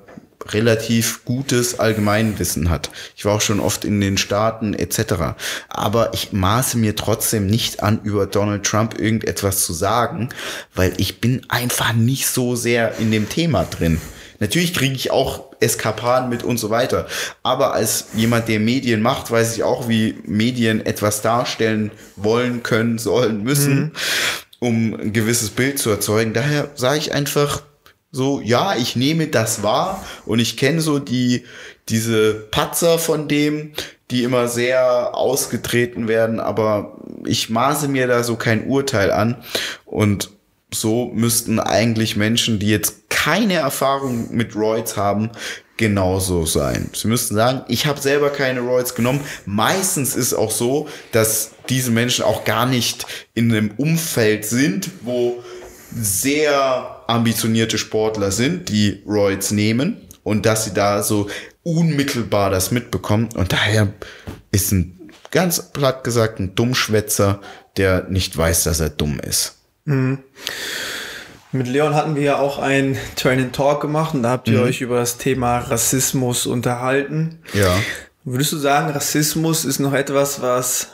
[0.54, 2.90] relativ gutes Allgemeinwissen hat.
[3.16, 5.36] Ich war auch schon oft in den Staaten etc.
[5.68, 10.30] Aber ich maße mir trotzdem nicht an, über Donald Trump irgendetwas zu sagen,
[10.74, 14.00] weil ich bin einfach nicht so sehr in dem Thema drin.
[14.40, 17.08] Natürlich kriege ich auch Eskapaden mit und so weiter.
[17.44, 22.98] Aber als jemand, der Medien macht, weiß ich auch, wie Medien etwas darstellen wollen, können,
[22.98, 23.92] sollen, müssen, mhm.
[24.60, 26.34] um ein gewisses Bild zu erzeugen.
[26.34, 27.64] Daher sage ich einfach
[28.12, 31.46] so, ja, ich nehme das wahr und ich kenne so die,
[31.90, 33.74] diese Patzer von dem,
[34.12, 39.38] die immer sehr ausgetreten werden, aber ich maße mir da so kein Urteil an
[39.86, 40.30] und
[40.74, 45.32] so müssten eigentlich Menschen, die jetzt keine Erfahrung mit Roids haben,
[45.78, 46.90] genauso sein.
[46.94, 49.22] Sie müssten sagen, ich habe selber keine Roids genommen.
[49.46, 55.44] Meistens ist auch so, dass diese Menschen auch gar nicht in einem Umfeld sind, wo
[55.96, 61.30] sehr ambitionierte Sportler sind, die Roids nehmen und dass sie da so
[61.64, 63.30] unmittelbar das mitbekommen.
[63.36, 63.94] Und daher
[64.52, 67.40] ist ein ganz platt gesagt ein Dummschwätzer,
[67.78, 69.57] der nicht weiß, dass er dumm ist.
[69.88, 70.20] Mhm.
[71.54, 74.66] Mit Leon hatten wir ja auch ein Train Talk gemacht und da habt ihr mhm.
[74.66, 77.40] euch über das Thema Rassismus unterhalten.
[77.54, 77.74] Ja.
[78.26, 80.90] Würdest du sagen, Rassismus ist noch etwas, was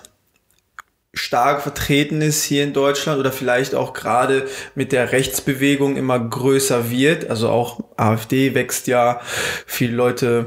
[1.15, 6.91] stark vertreten ist hier in Deutschland oder vielleicht auch gerade mit der Rechtsbewegung immer größer
[6.91, 7.29] wird?
[7.29, 9.21] Also auch AfD wächst ja,
[9.65, 10.45] viele Leute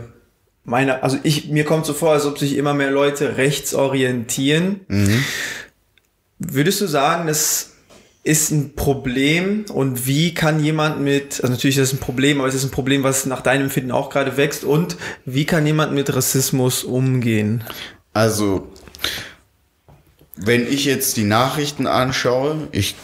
[0.62, 4.80] meine, also ich, mir kommt so vor, als ob sich immer mehr Leute rechts orientieren.
[4.88, 5.24] Mhm.
[6.38, 7.75] Würdest du sagen, dass
[8.26, 12.48] ist ein Problem und wie kann jemand mit, also natürlich ist es ein Problem, aber
[12.48, 15.92] es ist ein Problem, was nach deinem Empfinden auch gerade wächst und wie kann jemand
[15.92, 17.62] mit Rassismus umgehen?
[18.12, 18.66] Also,
[20.34, 22.96] wenn ich jetzt die Nachrichten anschaue, ich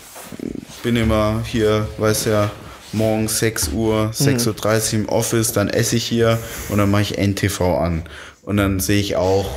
[0.82, 2.50] bin immer hier, weiß ja,
[2.92, 7.16] morgens 6 Uhr, 6.30 Uhr im Office, dann esse ich hier und dann mache ich
[7.16, 8.02] NTV an.
[8.42, 9.48] Und dann sehe ich auch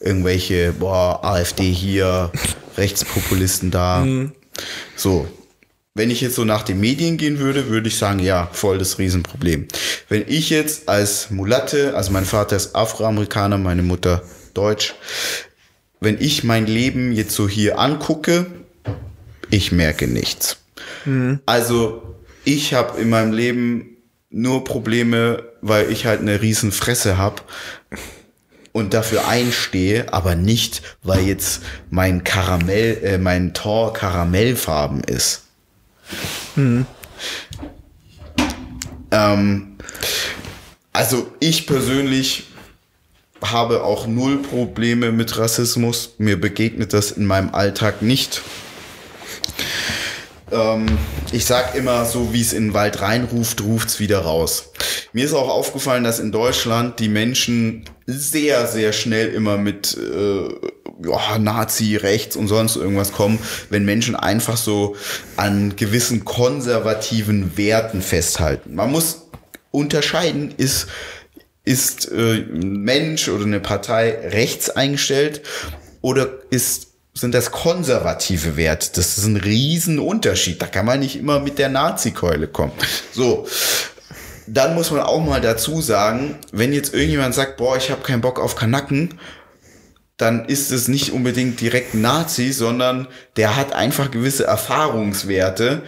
[0.00, 2.32] irgendwelche, boah, AfD hier,
[2.76, 4.00] Rechtspopulisten da.
[4.00, 4.32] Mhm.
[4.96, 5.28] So,
[5.94, 8.98] wenn ich jetzt so nach den Medien gehen würde, würde ich sagen, ja, voll das
[8.98, 9.66] Riesenproblem.
[10.08, 14.22] Wenn ich jetzt als Mulatte, also mein Vater ist Afroamerikaner, meine Mutter
[14.54, 14.94] Deutsch,
[16.00, 18.46] wenn ich mein Leben jetzt so hier angucke,
[19.50, 20.58] ich merke nichts.
[21.04, 21.40] Mhm.
[21.46, 23.96] Also ich habe in meinem Leben
[24.30, 27.42] nur Probleme, weil ich halt eine riesen Fresse habe
[28.72, 35.44] und dafür einstehe, aber nicht, weil jetzt mein Karamell, äh, mein Tor karamellfarben ist.
[36.56, 36.86] Mhm.
[39.10, 39.76] Ähm,
[40.92, 42.44] also ich persönlich
[43.42, 46.14] habe auch null Probleme mit Rassismus.
[46.18, 48.42] Mir begegnet das in meinem Alltag nicht.
[50.50, 50.86] Ähm,
[51.32, 54.72] ich sag immer, so wie es in den Wald reinruft, ruft's wieder raus.
[55.12, 60.48] Mir ist auch aufgefallen, dass in Deutschland die Menschen sehr, sehr schnell immer mit äh,
[61.06, 63.38] ja, Nazi, rechts und sonst irgendwas kommen,
[63.68, 64.96] wenn Menschen einfach so
[65.36, 68.74] an gewissen konservativen Werten festhalten.
[68.74, 69.28] Man muss
[69.70, 70.86] unterscheiden, ist
[71.64, 75.42] ist äh, ein Mensch oder eine Partei rechts eingestellt
[76.00, 78.90] oder ist sind das konservative Werte.
[78.94, 80.62] Das ist ein Riesenunterschied.
[80.62, 82.72] Da kann man nicht immer mit der Nazi-Keule kommen.
[83.12, 83.46] So.
[84.50, 88.22] Dann muss man auch mal dazu sagen, wenn jetzt irgendjemand sagt, boah, ich habe keinen
[88.22, 89.18] Bock auf Kanacken,
[90.16, 95.82] dann ist es nicht unbedingt direkt ein Nazi, sondern der hat einfach gewisse Erfahrungswerte.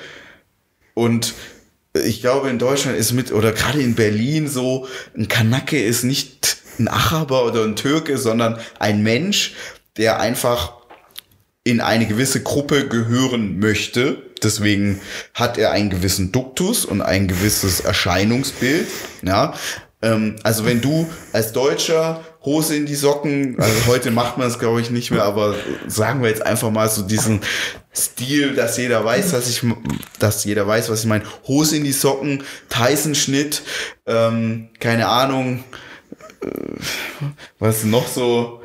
[0.95, 1.35] Und
[1.95, 4.87] ich glaube, in Deutschland ist mit, oder gerade in Berlin so,
[5.17, 9.55] ein Kanake ist nicht ein Araber oder ein Türke, sondern ein Mensch,
[9.97, 10.75] der einfach
[11.65, 14.30] in eine gewisse Gruppe gehören möchte.
[14.43, 15.01] Deswegen
[15.35, 18.87] hat er einen gewissen Duktus und ein gewisses Erscheinungsbild.
[19.23, 19.55] Ja,
[20.03, 24.59] ähm, also wenn du als Deutscher Hose in die Socken, also heute macht man es
[24.59, 25.55] glaube ich nicht mehr, aber
[25.87, 27.41] sagen wir jetzt einfach mal so diesen
[27.95, 29.63] Stil, dass jeder weiß, dass ich,
[30.19, 31.25] dass jeder weiß, was ich meine.
[31.47, 33.63] Hose in die Socken, Tyson-Schnitt,
[34.07, 35.65] ähm, keine Ahnung,
[36.43, 36.47] äh,
[37.59, 38.63] was noch so,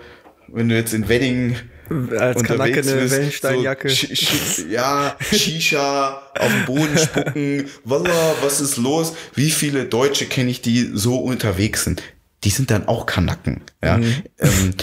[0.48, 1.58] wenn du jetzt in Wedding
[1.90, 3.90] als Kanake eine Wellensteinjacke.
[3.90, 7.70] So, ja, Shisha auf den Boden spucken.
[7.84, 9.14] Wallah, was ist los?
[9.34, 12.02] Wie viele Deutsche kenne ich, die so unterwegs sind?
[12.44, 13.62] Die sind dann auch Kanaken.
[13.84, 13.98] Ja?
[13.98, 14.24] Mhm.
[14.40, 14.74] Ähm,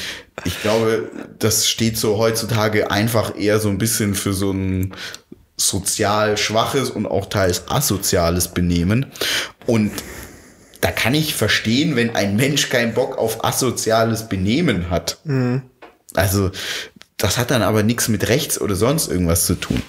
[0.45, 4.95] ich glaube, das steht so heutzutage einfach eher so ein bisschen für so ein
[5.57, 9.07] sozial schwaches und auch teils asoziales Benehmen.
[9.67, 9.93] Und
[10.81, 15.19] da kann ich verstehen, wenn ein Mensch keinen Bock auf asoziales Benehmen hat.
[15.25, 15.63] Mhm.
[16.15, 16.51] Also
[17.23, 19.81] das hat dann aber nichts mit rechts oder sonst irgendwas zu tun.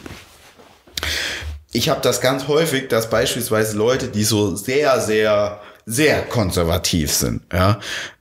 [1.71, 7.41] Ich habe das ganz häufig, dass beispielsweise Leute, die so sehr, sehr, sehr konservativ sind,
[7.51, 7.79] ja,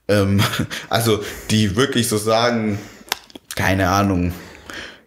[0.08, 0.40] ähm,
[0.88, 2.78] also die wirklich so sagen,
[3.54, 4.32] keine Ahnung,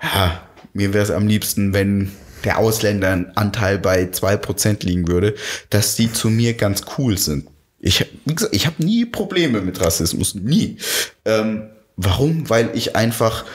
[0.03, 0.39] ja,
[0.73, 2.11] mir wäre es am liebsten, wenn
[2.43, 5.33] der Ausländeranteil bei zwei Prozent liegen würde,
[5.71, 7.47] dass die zu mir ganz cool sind.
[7.79, 8.05] Ich,
[8.51, 10.77] ich habe nie Probleme mit Rassismus, nie.
[11.25, 12.47] Ähm, warum?
[12.49, 13.45] Weil ich einfach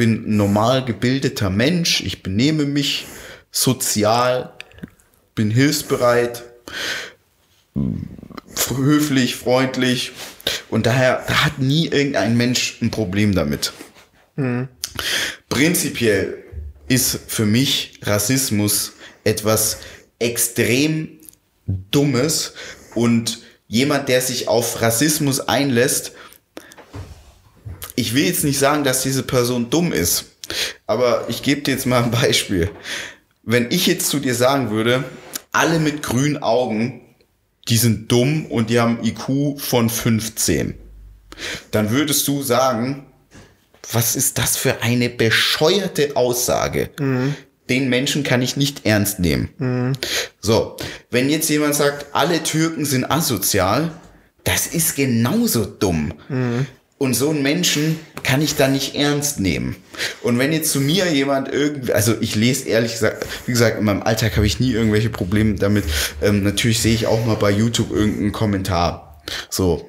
[0.00, 3.04] bin ein normal gebildeter Mensch, ich benehme mich
[3.50, 4.54] sozial,
[5.34, 6.42] bin hilfsbereit,
[8.74, 10.12] höflich, freundlich
[10.70, 13.74] und daher da hat nie irgendein Mensch ein Problem damit.
[14.36, 14.68] Mhm.
[15.50, 16.44] Prinzipiell
[16.88, 18.94] ist für mich Rassismus
[19.24, 19.80] etwas
[20.18, 21.18] extrem
[21.66, 22.54] Dummes
[22.94, 26.12] und jemand, der sich auf Rassismus einlässt,
[28.00, 30.24] ich will jetzt nicht sagen, dass diese Person dumm ist,
[30.86, 32.70] aber ich gebe dir jetzt mal ein Beispiel.
[33.42, 35.04] Wenn ich jetzt zu dir sagen würde,
[35.52, 37.02] alle mit grünen Augen,
[37.68, 40.74] die sind dumm und die haben IQ von 15,
[41.70, 43.06] dann würdest du sagen,
[43.92, 46.90] was ist das für eine bescheuerte Aussage?
[46.98, 47.34] Mhm.
[47.68, 49.50] Den Menschen kann ich nicht ernst nehmen.
[49.58, 49.92] Mhm.
[50.40, 50.76] So,
[51.10, 53.92] wenn jetzt jemand sagt, alle Türken sind asozial,
[54.44, 56.14] das ist genauso dumm.
[56.28, 56.66] Mhm.
[57.02, 59.74] Und so einen Menschen kann ich da nicht ernst nehmen.
[60.22, 63.86] Und wenn jetzt zu mir jemand irgendwie, also ich lese ehrlich gesagt, wie gesagt, in
[63.86, 65.84] meinem Alltag habe ich nie irgendwelche Probleme damit.
[66.20, 69.22] Ähm, natürlich sehe ich auch mal bei YouTube irgendeinen Kommentar.
[69.48, 69.88] So.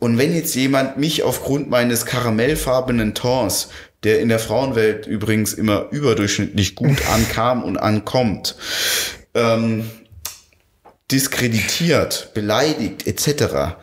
[0.00, 3.68] Und wenn jetzt jemand mich aufgrund meines karamellfarbenen Tons,
[4.02, 8.56] der in der Frauenwelt übrigens immer überdurchschnittlich gut ankam und ankommt,
[9.34, 9.88] ähm,
[11.08, 13.76] diskreditiert, beleidigt etc.,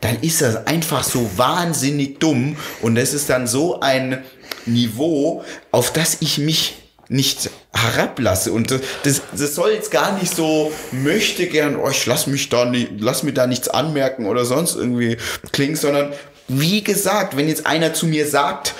[0.00, 4.24] dann ist das einfach so wahnsinnig dumm und es ist dann so ein
[4.66, 6.76] Niveau, auf das ich mich
[7.08, 8.52] nicht herablasse.
[8.52, 12.64] Und das, das, das soll jetzt gar nicht so möchte gern, oh, lass mich da
[12.64, 15.16] nicht, lass mir da nichts anmerken oder sonst irgendwie
[15.52, 16.12] klingen, sondern
[16.48, 18.74] wie gesagt, wenn jetzt einer zu mir sagt,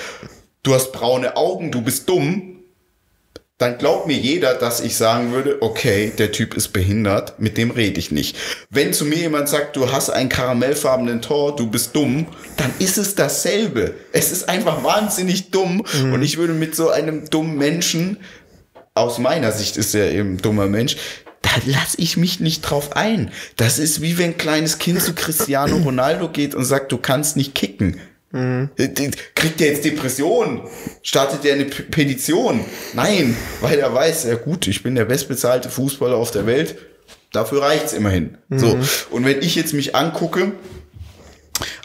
[0.62, 2.49] du hast braune Augen, du bist dumm,
[3.60, 7.70] dann glaubt mir jeder, dass ich sagen würde, okay, der Typ ist behindert, mit dem
[7.70, 8.34] rede ich nicht.
[8.70, 12.96] Wenn zu mir jemand sagt, du hast einen karamellfarbenen Tor, du bist dumm, dann ist
[12.96, 13.92] es dasselbe.
[14.12, 16.14] Es ist einfach wahnsinnig dumm mhm.
[16.14, 18.16] und ich würde mit so einem dummen Menschen,
[18.94, 20.96] aus meiner Sicht ist er eben ein dummer Mensch,
[21.42, 23.30] da lasse ich mich nicht drauf ein.
[23.56, 27.36] Das ist wie wenn ein kleines Kind zu Cristiano Ronaldo geht und sagt, du kannst
[27.36, 28.00] nicht kicken.
[28.32, 28.70] Mhm.
[29.34, 30.62] Kriegt er jetzt Depressionen?
[31.02, 32.64] Startet er eine P Petition?
[32.94, 36.76] Nein, weil er weiß, ja gut, ich bin der bestbezahlte Fußballer auf der Welt.
[37.32, 38.38] Dafür reicht's immerhin.
[38.48, 38.58] Mhm.
[38.58, 38.78] So.
[39.10, 40.52] Und wenn ich jetzt mich angucke,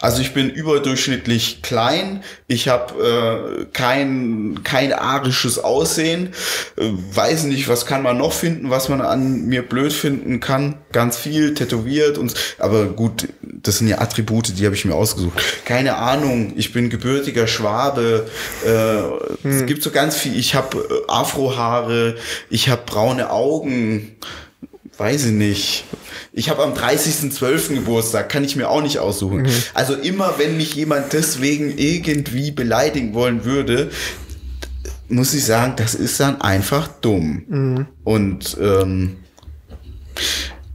[0.00, 6.30] also ich bin überdurchschnittlich klein, ich habe äh, kein, kein arisches Aussehen,
[6.76, 10.76] äh, weiß nicht, was kann man noch finden, was man an mir blöd finden kann.
[10.92, 15.42] Ganz viel tätowiert und aber gut, das sind ja Attribute, die habe ich mir ausgesucht.
[15.64, 18.26] Keine Ahnung, ich bin gebürtiger Schwabe,
[18.64, 19.50] äh, hm.
[19.50, 22.16] es gibt so ganz viel, ich habe äh, Afrohaare,
[22.50, 24.16] ich habe braune Augen,
[24.98, 25.84] weiß ich nicht.
[26.36, 27.74] Ich habe am 30.12.
[27.74, 29.42] Geburtstag, kann ich mir auch nicht aussuchen.
[29.42, 29.52] Mhm.
[29.72, 33.90] Also immer, wenn mich jemand deswegen irgendwie beleidigen wollen würde,
[35.08, 37.44] muss ich sagen, das ist dann einfach dumm.
[37.48, 37.86] Mhm.
[38.04, 39.16] Und ähm,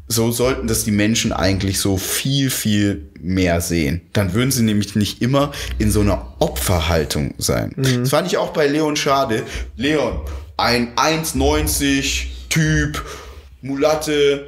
[0.07, 4.01] so sollten das die Menschen eigentlich so viel, viel mehr sehen.
[4.13, 7.75] Dann würden sie nämlich nicht immer in so einer Opferhaltung sein.
[7.77, 9.43] Das fand ich auch bei Leon schade.
[9.75, 10.21] Leon,
[10.57, 13.05] ein 1,90 Typ,
[13.61, 14.47] Mulatte,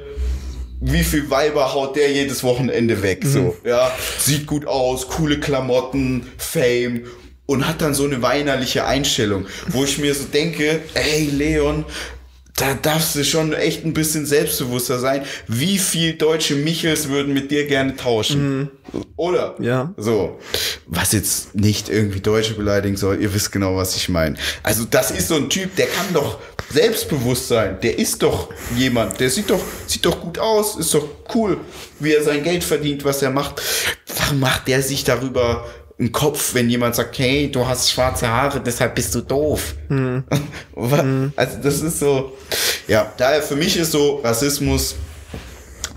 [0.80, 3.22] wie viel Weiber haut der jedes Wochenende weg?
[3.24, 7.04] So, ja, sieht gut aus, coole Klamotten, Fame
[7.46, 11.84] und hat dann so eine weinerliche Einstellung, wo ich mir so denke, ey Leon,
[12.56, 15.24] da darfst du schon echt ein bisschen selbstbewusster sein.
[15.48, 18.70] Wie viel deutsche Michels würden mit dir gerne tauschen?
[19.16, 19.56] Oder?
[19.58, 19.92] Ja.
[19.96, 20.38] So.
[20.86, 24.36] Was jetzt nicht irgendwie Deutsche beleidigen soll, ihr wisst genau, was ich meine.
[24.62, 26.38] Also, das ist so ein Typ, der kann doch
[26.74, 27.78] selbstbewusst sein.
[27.82, 31.58] Der ist doch jemand, der sieht doch, sieht doch gut aus, ist doch cool,
[32.00, 33.62] wie er sein Geld verdient, was er macht.
[34.18, 35.64] Warum macht der sich darüber
[35.98, 39.74] einen Kopf, wenn jemand sagt, hey, du hast schwarze Haare, deshalb bist du doof.
[40.74, 41.04] Was?
[41.36, 42.32] Also das ist so,
[42.88, 44.96] ja, daher für mich ist so Rassismus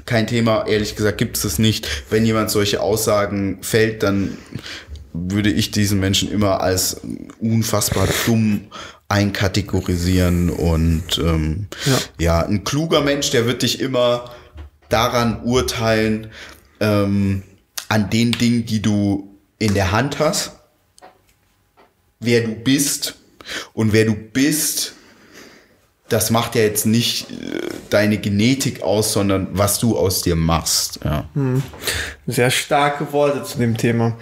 [0.06, 1.88] kein Thema, ehrlich gesagt gibt es es nicht.
[2.10, 4.38] Wenn jemand solche Aussagen fällt, dann
[5.14, 7.02] würde ich diesen Menschen immer als
[7.40, 8.68] unfassbar dumm
[9.10, 11.97] einkategorisieren und ähm, Ja.
[12.20, 14.32] ja, ein kluger Mensch, der wird dich immer
[14.89, 16.28] daran urteilen,
[16.80, 17.43] ähm,
[17.89, 20.51] an den Dingen, die du in der Hand hast,
[22.20, 23.16] wer du bist
[23.74, 24.93] und wer du bist,
[26.10, 27.36] das macht ja jetzt nicht äh,
[27.89, 30.99] deine Genetik aus, sondern was du aus dir machst.
[31.03, 31.26] Ja.
[32.28, 34.18] Sehr starke Worte zu dem Thema.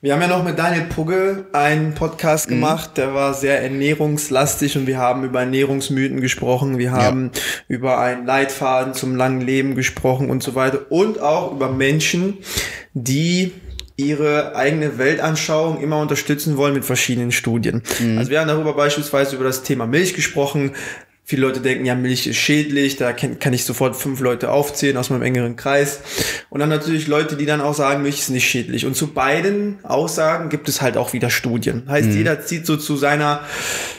[0.00, 4.88] Wir haben ja noch mit Daniel Pugge einen Podcast gemacht, der war sehr ernährungslastig und
[4.88, 7.30] wir haben über Ernährungsmythen gesprochen, wir haben
[7.68, 12.38] über einen Leitfaden zum langen Leben gesprochen und so weiter und auch über Menschen,
[12.94, 13.52] die
[13.96, 17.82] ihre eigene Weltanschauung immer unterstützen wollen mit verschiedenen Studien.
[18.18, 20.72] Also wir haben darüber beispielsweise über das Thema Milch gesprochen.
[21.32, 24.98] Viele Leute denken, ja, Milch ist schädlich, da kann, kann ich sofort fünf Leute aufzählen
[24.98, 26.00] aus meinem engeren Kreis.
[26.50, 28.84] Und dann natürlich Leute, die dann auch sagen, Milch ist nicht schädlich.
[28.84, 31.84] Und zu beiden Aussagen gibt es halt auch wieder Studien.
[31.88, 33.40] Heißt, jeder zieht so zu seiner,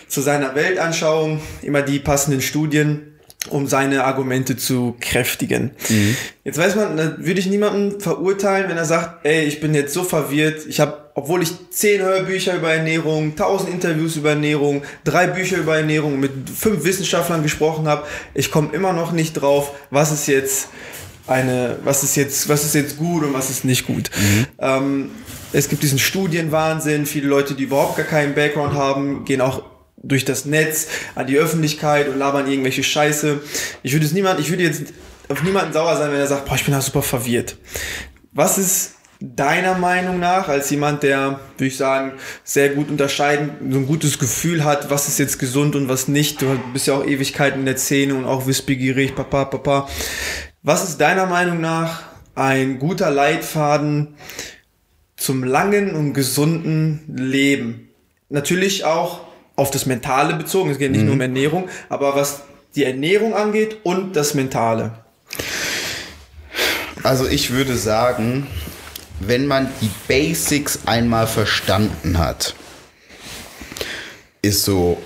[0.07, 3.12] zu seiner Weltanschauung immer die passenden Studien
[3.50, 5.72] um seine Argumente zu kräftigen.
[6.44, 9.94] Jetzt weiß man, da würde ich niemanden verurteilen, wenn er sagt, ey, ich bin jetzt
[9.94, 15.28] so verwirrt, ich habe, obwohl ich zehn Hörbücher über Ernährung, tausend Interviews über Ernährung, drei
[15.28, 20.12] Bücher über Ernährung mit fünf Wissenschaftlern gesprochen habe, ich komme immer noch nicht drauf, was
[20.12, 20.70] ist jetzt
[21.28, 24.10] eine, was ist jetzt, was ist jetzt gut und was ist nicht gut.
[24.60, 25.12] Ähm,
[25.54, 29.64] es gibt diesen Studienwahnsinn, viele Leute, die überhaupt gar keinen Background haben, gehen auch
[30.04, 33.41] durch das Netz an die Öffentlichkeit und labern irgendwelche Scheiße.
[33.82, 34.93] Ich würde es niemand, ich würde jetzt
[35.30, 37.58] auf niemanden sauer sein, wenn er sagt, boah, ich bin da super verwirrt.
[38.34, 43.78] Was ist deiner Meinung nach, als jemand, der, würde ich sagen, sehr gut unterscheiden, so
[43.80, 46.41] ein gutes Gefühl hat, was ist jetzt gesund und was nicht.
[46.41, 49.88] Du bist ja auch Ewigkeiten in der Szene und auch wissbegierig, papa, papa.
[50.62, 52.04] Was ist deiner Meinung nach
[52.36, 54.16] ein guter Leitfaden
[55.16, 57.89] zum langen und gesunden Leben?
[58.28, 59.22] Natürlich auch
[59.56, 60.72] auf das Mentale bezogen.
[60.72, 62.41] Es geht nicht nur um Ernährung, aber was
[62.76, 64.93] die Ernährung angeht und das Mentale.
[67.04, 68.47] Also ich würde sagen,
[69.20, 72.56] wenn man die Basics einmal verstanden hat,
[74.41, 75.01] ist so,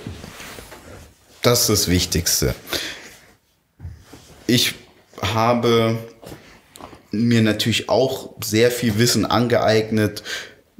[1.41, 2.56] das ist das Wichtigste.
[4.48, 4.76] Ich
[5.22, 5.98] habe
[7.12, 10.24] mir natürlich auch sehr viel Wissen angeeignet,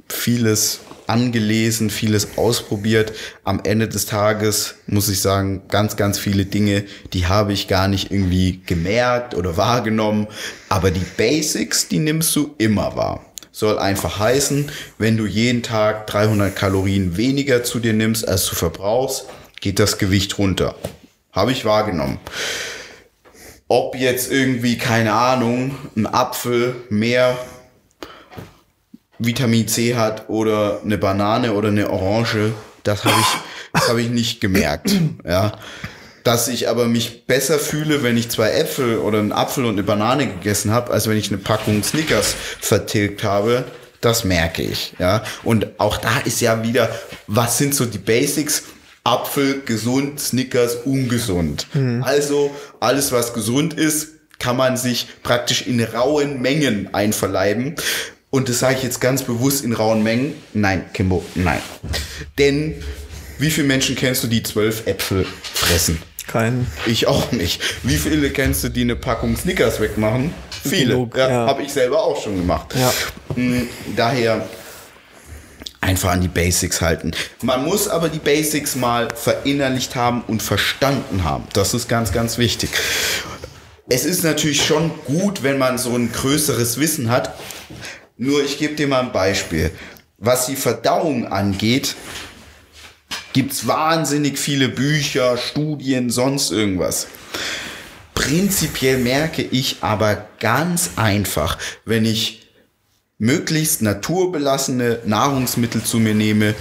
[0.08, 3.12] vieles angelesen, vieles ausprobiert.
[3.44, 7.88] Am Ende des Tages muss ich sagen, ganz, ganz viele Dinge, die habe ich gar
[7.88, 10.28] nicht irgendwie gemerkt oder wahrgenommen.
[10.68, 13.24] Aber die Basics, die nimmst du immer wahr.
[13.50, 18.54] Soll einfach heißen, wenn du jeden Tag 300 Kalorien weniger zu dir nimmst, als du
[18.54, 19.24] verbrauchst,
[19.60, 20.76] geht das Gewicht runter.
[21.32, 22.20] Habe ich wahrgenommen
[23.68, 27.36] ob jetzt irgendwie, keine Ahnung, ein Apfel mehr
[29.18, 32.52] Vitamin C hat oder eine Banane oder eine Orange,
[32.84, 33.26] das habe ich,
[33.72, 34.92] das habe ich nicht gemerkt.
[35.24, 35.52] Ja.
[36.24, 39.82] Dass ich aber mich besser fühle, wenn ich zwei Äpfel oder einen Apfel und eine
[39.82, 43.64] Banane gegessen habe, als wenn ich eine Packung Snickers vertilgt habe,
[44.00, 44.94] das merke ich.
[44.98, 45.24] Ja.
[45.42, 46.90] Und auch da ist ja wieder,
[47.26, 48.64] was sind so die Basics?
[49.04, 51.66] Apfel gesund, Snickers ungesund.
[52.02, 54.08] Also alles, was gesund ist,
[54.38, 57.76] kann man sich praktisch in rauen Mengen einverleiben.
[58.30, 60.34] Und das sage ich jetzt ganz bewusst in rauen Mengen.
[60.52, 61.60] Nein, Kimbo, nein.
[62.38, 62.74] Denn
[63.38, 66.02] wie viele Menschen kennst du, die zwölf Äpfel fressen?
[66.26, 66.66] Kein.
[66.84, 67.62] Ich auch nicht.
[67.82, 70.34] Wie viele kennst du, die eine Packung Snickers wegmachen?
[70.62, 70.92] Viele.
[70.92, 71.46] Genug, ja, ja.
[71.46, 72.74] Habe ich selber auch schon gemacht.
[72.74, 72.92] Ja.
[73.34, 73.66] Mm,
[73.96, 74.46] Daher
[75.80, 77.12] einfach an die Basics halten.
[77.42, 81.44] Man muss aber die Basics mal verinnerlicht haben und verstanden haben.
[81.54, 82.68] Das ist ganz, ganz wichtig.
[83.88, 87.34] es ist natürlich schon gut, wenn man so ein größeres Wissen hat.
[88.18, 89.70] Nur ich gebe dir mal ein Beispiel.
[90.18, 91.94] Was die Verdauung angeht,
[93.32, 97.06] gibt's wahnsinnig viele Bücher, Studien, sonst irgendwas.
[98.14, 102.48] Prinzipiell merke ich aber ganz einfach, wenn ich
[103.18, 106.56] möglichst naturbelassene Nahrungsmittel zu mir nehme,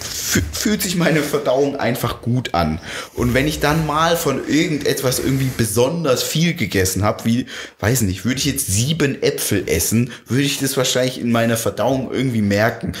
[0.00, 2.80] fühlt sich meine Verdauung einfach gut an.
[3.14, 7.46] Und wenn ich dann mal von irgendetwas irgendwie besonders viel gegessen habe, wie,
[7.80, 12.12] weiß nicht, würde ich jetzt sieben Äpfel essen, würde ich das wahrscheinlich in meiner Verdauung
[12.12, 12.92] irgendwie merken.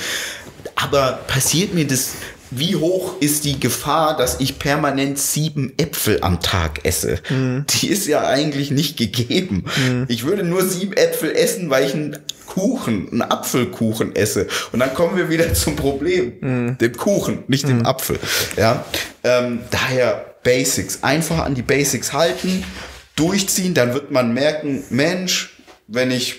[0.74, 2.12] Aber passiert mir das
[2.50, 7.18] wie hoch ist die Gefahr, dass ich permanent sieben Äpfel am Tag esse?
[7.28, 7.66] Mhm.
[7.68, 9.64] Die ist ja eigentlich nicht gegeben.
[9.76, 10.06] Mhm.
[10.08, 12.18] Ich würde nur sieben Äpfel essen, weil ich einen
[12.58, 14.48] Kuchen, einen Apfelkuchen esse.
[14.72, 16.32] Und dann kommen wir wieder zum Problem.
[16.40, 16.78] Mhm.
[16.78, 17.86] Dem Kuchen, nicht dem mhm.
[17.86, 18.18] Apfel.
[18.56, 18.84] Ja,
[19.24, 21.02] ähm, daher Basics.
[21.02, 22.64] Einfach an die Basics halten,
[23.16, 25.56] durchziehen, dann wird man merken, Mensch,
[25.86, 26.36] wenn ich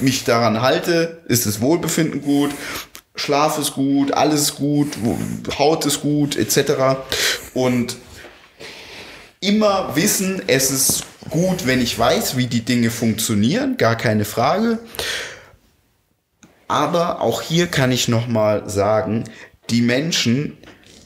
[0.00, 2.50] mich daran halte, ist das Wohlbefinden gut.
[3.14, 4.88] Schlaf ist gut, alles ist gut,
[5.58, 6.98] Haut ist gut, etc.
[7.52, 7.96] Und
[9.40, 14.78] immer wissen, es ist gut, wenn ich weiß, wie die Dinge funktionieren, gar keine Frage.
[16.68, 19.24] Aber auch hier kann ich nochmal sagen,
[19.70, 20.58] die Menschen,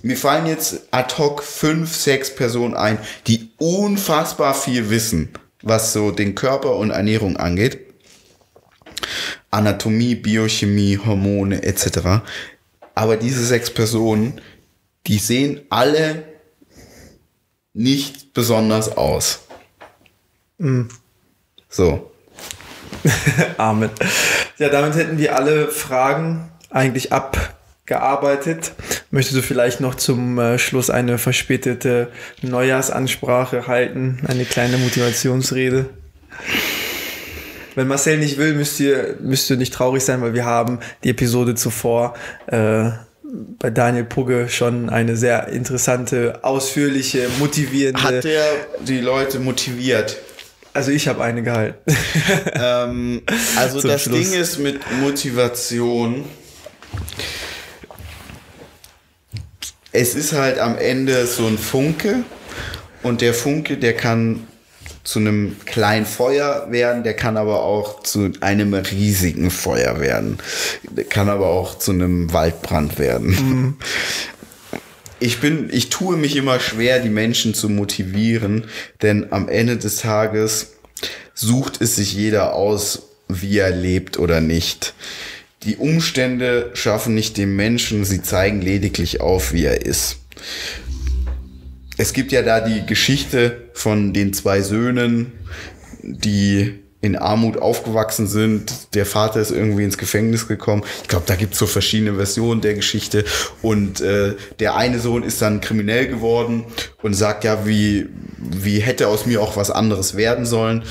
[0.03, 5.31] mir fallen jetzt ad hoc fünf, sechs Personen ein, die unfassbar viel wissen,
[5.63, 7.79] was so den Körper und Ernährung angeht.
[9.51, 12.25] Anatomie, Biochemie, Hormone etc.
[12.95, 14.41] Aber diese sechs Personen,
[15.07, 16.25] die sehen alle
[17.75, 19.41] nicht besonders aus.
[20.63, 20.83] Mm.
[21.69, 22.13] So.
[23.57, 23.91] Amen.
[24.59, 28.73] Ja, damit hätten wir alle Fragen eigentlich abgearbeitet.
[29.11, 34.21] Möchtest du vielleicht noch zum äh, Schluss eine verspätete Neujahrsansprache halten?
[34.29, 35.91] Eine kleine Motivationsrede?
[37.75, 41.11] Wenn Marcel nicht will, müsst ihr, müsst ihr nicht traurig sein, weil wir haben die
[41.11, 42.15] Episode zuvor
[42.47, 42.91] äh,
[43.59, 48.03] bei Daniel Pugge schon eine sehr interessante, ausführliche, motivierende.
[48.03, 48.45] Hat der
[48.87, 50.19] die Leute motiviert?
[50.75, 51.79] Also ich habe eine gehalten.
[52.55, 53.23] ähm,
[53.57, 54.31] also das Schluss.
[54.31, 56.25] Ding ist mit Motivation.
[59.93, 62.25] Es ist halt am Ende so ein Funke
[63.03, 64.47] und der Funke, der kann
[65.05, 70.39] zu einem kleinen Feuer werden, der kann aber auch zu einem riesigen Feuer werden.
[70.91, 73.27] Der kann aber auch zu einem Waldbrand werden.
[73.27, 73.77] Mhm.
[75.23, 78.65] Ich bin, ich tue mich immer schwer, die Menschen zu motivieren,
[79.03, 80.75] denn am Ende des Tages
[81.35, 84.95] sucht es sich jeder aus, wie er lebt oder nicht.
[85.63, 90.19] Die Umstände schaffen nicht den Menschen, sie zeigen lediglich auf, wie er ist
[92.03, 95.33] es gibt ja da die Geschichte von den zwei Söhnen,
[96.03, 98.95] die in Armut aufgewachsen sind.
[98.95, 100.85] Der Vater ist irgendwie ins Gefängnis gekommen.
[101.03, 103.25] Ich glaube, da gibt es so verschiedene Versionen der Geschichte.
[103.61, 106.65] Und äh, der eine Sohn ist dann kriminell geworden
[107.03, 110.85] und sagt ja, wie, wie hätte aus mir auch was anderes werden sollen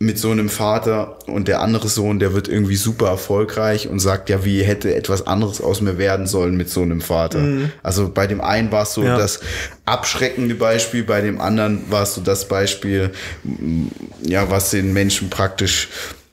[0.00, 4.28] mit so einem Vater und der andere Sohn, der wird irgendwie super erfolgreich und sagt
[4.28, 7.40] ja, wie hätte etwas anderes aus mir werden sollen mit so einem Vater.
[7.40, 7.72] Mhm.
[7.82, 9.18] Also bei dem einen war es so ja.
[9.18, 9.40] das
[9.86, 13.10] abschreckende Beispiel, bei dem anderen war es so das Beispiel,
[14.22, 15.88] ja, was den Menschen praktisch,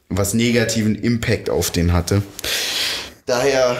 [0.09, 2.21] was negativen Impact auf den hatte.
[3.25, 3.77] Daher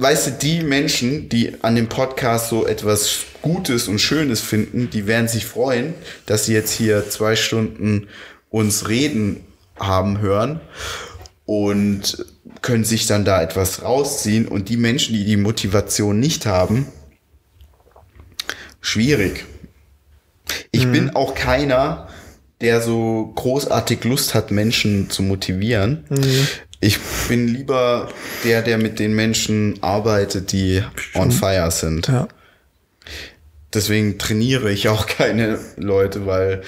[0.00, 5.06] weißt du, die Menschen, die an dem Podcast so etwas Gutes und Schönes finden, die
[5.06, 5.94] werden sich freuen,
[6.26, 8.08] dass sie jetzt hier zwei Stunden
[8.48, 9.44] uns reden
[9.78, 10.60] haben hören
[11.44, 12.24] und
[12.62, 14.48] können sich dann da etwas rausziehen.
[14.48, 16.86] Und die Menschen, die die Motivation nicht haben,
[18.80, 19.44] schwierig.
[20.72, 20.92] Ich mhm.
[20.92, 22.08] bin auch keiner,
[22.60, 26.04] der so großartig Lust hat, Menschen zu motivieren.
[26.08, 26.46] Mhm.
[26.80, 28.08] Ich bin lieber
[28.44, 30.82] der, der mit den Menschen arbeitet, die
[31.14, 32.08] on fire sind.
[32.08, 32.26] Ja.
[33.74, 36.62] Deswegen trainiere ich auch keine Leute, weil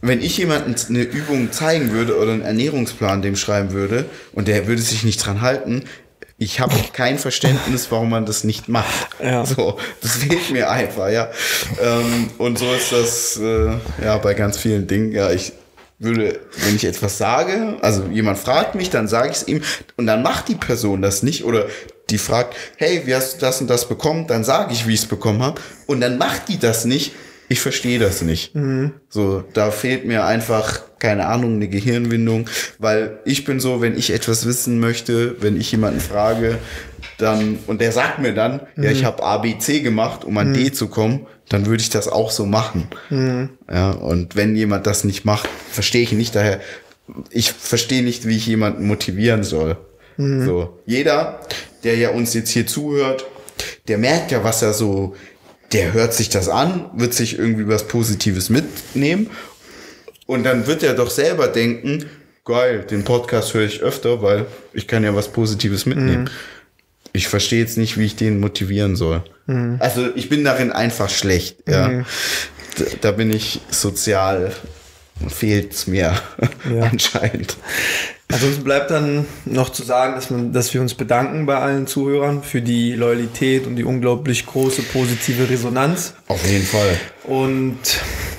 [0.00, 4.66] wenn ich jemandem eine Übung zeigen würde oder einen Ernährungsplan dem schreiben würde und der
[4.66, 5.84] würde sich nicht dran halten,
[6.38, 9.10] ich habe kein Verständnis, warum man das nicht macht.
[9.22, 9.46] Ja.
[9.46, 11.30] So, das fehlt mir einfach, ja.
[11.80, 15.12] Ähm, und so ist das äh, ja bei ganz vielen Dingen.
[15.12, 15.52] Ja, ich
[16.02, 19.62] würde, wenn ich etwas sage, also jemand fragt mich, dann sage ich es ihm
[19.96, 21.66] und dann macht die Person das nicht oder
[22.10, 24.26] die fragt, hey, wie hast du das und das bekommen?
[24.26, 27.12] Dann sage ich, wie ich es bekommen habe und dann macht die das nicht.
[27.48, 28.54] Ich verstehe das nicht.
[28.54, 28.92] Mhm.
[29.08, 32.48] So, da fehlt mir einfach keine Ahnung, eine Gehirnwindung,
[32.78, 36.58] weil ich bin so, wenn ich etwas wissen möchte, wenn ich jemanden frage,
[37.22, 40.52] dann, und der sagt mir dann, ja, ich habe A, B, C gemacht, um an
[40.52, 42.88] D zu kommen, dann würde ich das auch so machen.
[43.70, 46.60] Ja, und wenn jemand das nicht macht, verstehe ich nicht daher,
[47.30, 49.76] ich verstehe nicht, wie ich jemanden motivieren soll.
[50.18, 51.40] So, jeder,
[51.84, 53.24] der ja uns jetzt hier zuhört,
[53.88, 55.16] der merkt ja, was er so,
[55.72, 59.30] der hört sich das an, wird sich irgendwie was Positives mitnehmen
[60.26, 62.04] und dann wird er doch selber denken,
[62.44, 66.28] geil, den Podcast höre ich öfter, weil ich kann ja was Positives mitnehmen.
[67.12, 69.22] Ich verstehe jetzt nicht, wie ich den motivieren soll.
[69.80, 71.56] Also ich bin darin einfach schlecht.
[71.68, 72.04] Ja.
[72.78, 74.52] Da, da bin ich sozial,
[75.28, 76.14] fehlt's mir
[76.74, 76.84] Ja.
[76.90, 77.56] anscheinend.
[78.30, 82.42] Ansonsten bleibt dann noch zu sagen, dass, man, dass wir uns bedanken bei allen Zuhörern
[82.42, 86.14] für die Loyalität und die unglaublich große positive Resonanz.
[86.28, 86.96] Auf jeden Fall.
[87.24, 87.76] Und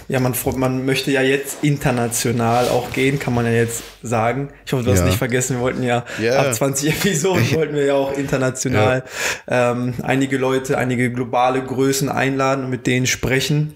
[0.07, 4.49] ja, man, man möchte ja jetzt international auch gehen, kann man ja jetzt sagen.
[4.65, 5.05] Ich hoffe, du hast Ja.
[5.05, 6.37] nicht vergessen, wir wollten ja Ja.
[6.39, 9.03] ab 20 Episoden wollten wir ja auch international
[9.47, 13.75] ähm, einige Leute, einige globale Größen einladen und mit denen sprechen.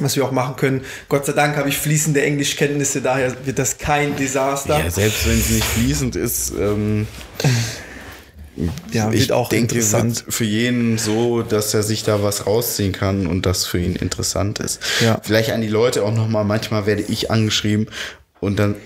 [0.00, 0.80] Was wir auch machen können.
[1.08, 4.78] Gott sei Dank habe ich fließende Englischkenntnisse, daher wird das kein Desaster.
[4.82, 7.06] Ja, selbst wenn es nicht fließend ist, ähm,
[8.92, 10.24] Ja, wird ich auch denke, interessant.
[10.28, 14.58] für jeden so, dass er sich da was rausziehen kann und das für ihn interessant
[14.60, 14.80] ist.
[15.00, 15.20] Ja.
[15.22, 17.86] Vielleicht an die Leute auch nochmal, manchmal werde ich angeschrieben
[18.40, 18.76] und dann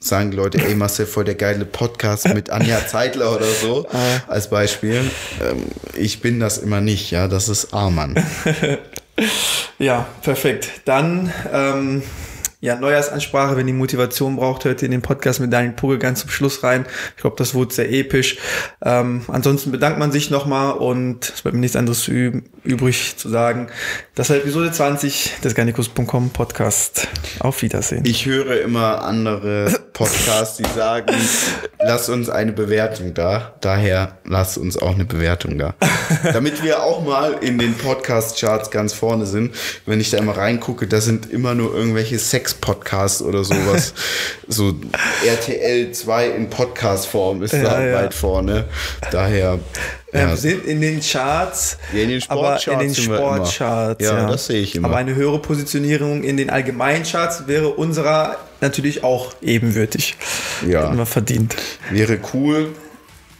[0.00, 4.22] sagen die Leute, ey Marcel, voll der geile Podcast mit Anja Zeitler oder so, Ah.
[4.28, 5.02] als Beispiel.
[5.42, 5.62] Ähm,
[5.96, 8.14] ich bin das immer nicht, ja, das ist Arman.
[9.78, 10.82] Ja, perfekt.
[10.84, 12.02] Dann, ähm,
[12.66, 16.22] ja, Neujahrsansprache, wenn ihr Motivation braucht, hört ihr in den Podcast mit Daniel Pugge ganz
[16.22, 16.84] zum Schluss rein.
[17.14, 18.38] Ich glaube, das wurde sehr episch.
[18.84, 23.28] Ähm, ansonsten bedankt man sich nochmal und es bleibt mir nichts anderes üb übrig zu
[23.28, 23.68] sagen.
[24.16, 27.06] Das war Episode 20 des Garnicus.com Podcast.
[27.38, 28.02] Auf Wiedersehen.
[28.04, 31.14] Ich höre immer andere Podcasts, die sagen,
[31.78, 33.54] lass uns eine Bewertung da.
[33.60, 35.74] Daher lass uns auch eine Bewertung da.
[36.32, 39.54] Damit wir auch mal in den Podcast-Charts ganz vorne sind.
[39.86, 42.18] Wenn ich da immer reingucke, da sind immer nur irgendwelche
[42.56, 43.94] Sex-Podcasts oder sowas.
[44.48, 44.74] so
[45.26, 47.94] RTL 2 in Podcast-Form ist da Ja, ja.
[47.96, 48.64] weit vorne.
[49.10, 49.58] Daher.
[50.12, 53.04] Ja, Ja, wir sind in den Charts, Ja, in den aber in Sportcharts den.
[53.04, 54.04] Sportcharts.
[54.04, 54.88] Ja, das sehe ich immer.
[54.88, 60.16] Aber eine höhere Positionierung in den Allgemeincharts wäre unserer natürlich auch ebenwürdig.
[60.66, 60.86] Ja.
[60.86, 61.56] Hätten wir verdient.
[61.90, 62.70] wäre cool.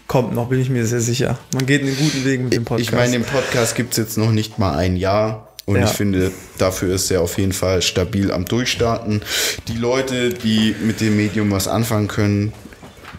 [0.07, 1.37] Kommt noch, bin ich mir sehr sicher.
[1.53, 2.89] Man geht einen guten Weg mit dem Podcast.
[2.91, 5.46] Ich meine, den Podcast gibt's jetzt noch nicht mal ein Jahr.
[5.67, 5.85] Und Ja.
[5.85, 9.21] ich finde, dafür ist er auf jeden Fall stabil am Durchstarten.
[9.69, 12.53] Die Leute, die mit dem Medium was anfangen können,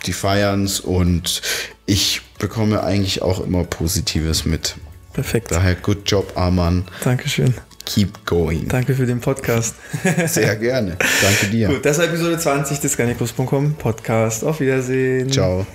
[0.05, 1.41] die feiern's und
[1.85, 4.75] ich bekomme eigentlich auch immer Positives mit.
[5.13, 5.51] Perfekt.
[5.51, 6.85] Daher good job, Arman.
[7.03, 7.53] Dankeschön.
[7.85, 8.67] Keep going.
[8.67, 9.75] Danke für den Podcast.
[10.27, 10.97] Sehr gerne.
[11.21, 11.67] Danke dir.
[11.69, 14.43] Gut, das war Episode 20 des Garnicus.com Podcast.
[14.43, 15.31] Auf Wiedersehen.
[15.31, 15.65] Ciao.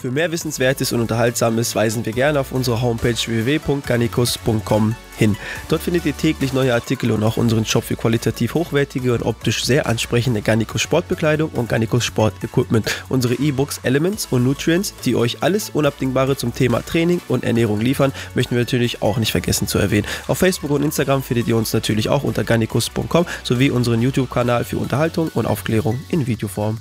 [0.00, 5.36] Für mehr Wissenswertes und Unterhaltsames weisen wir gerne auf unsere Homepage www.garnicus.com hin.
[5.68, 9.62] Dort findet ihr täglich neue Artikel und auch unseren Shop für qualitativ hochwertige und optisch
[9.62, 12.90] sehr ansprechende Garnicus Sportbekleidung und Garnicus Sportequipment.
[13.10, 18.14] Unsere E-Books Elements und Nutrients, die euch alles Unabdingbare zum Thema Training und Ernährung liefern,
[18.34, 20.06] möchten wir natürlich auch nicht vergessen zu erwähnen.
[20.28, 24.78] Auf Facebook und Instagram findet ihr uns natürlich auch unter garnicus.com sowie unseren YouTube-Kanal für
[24.78, 26.78] Unterhaltung und Aufklärung in Videoform.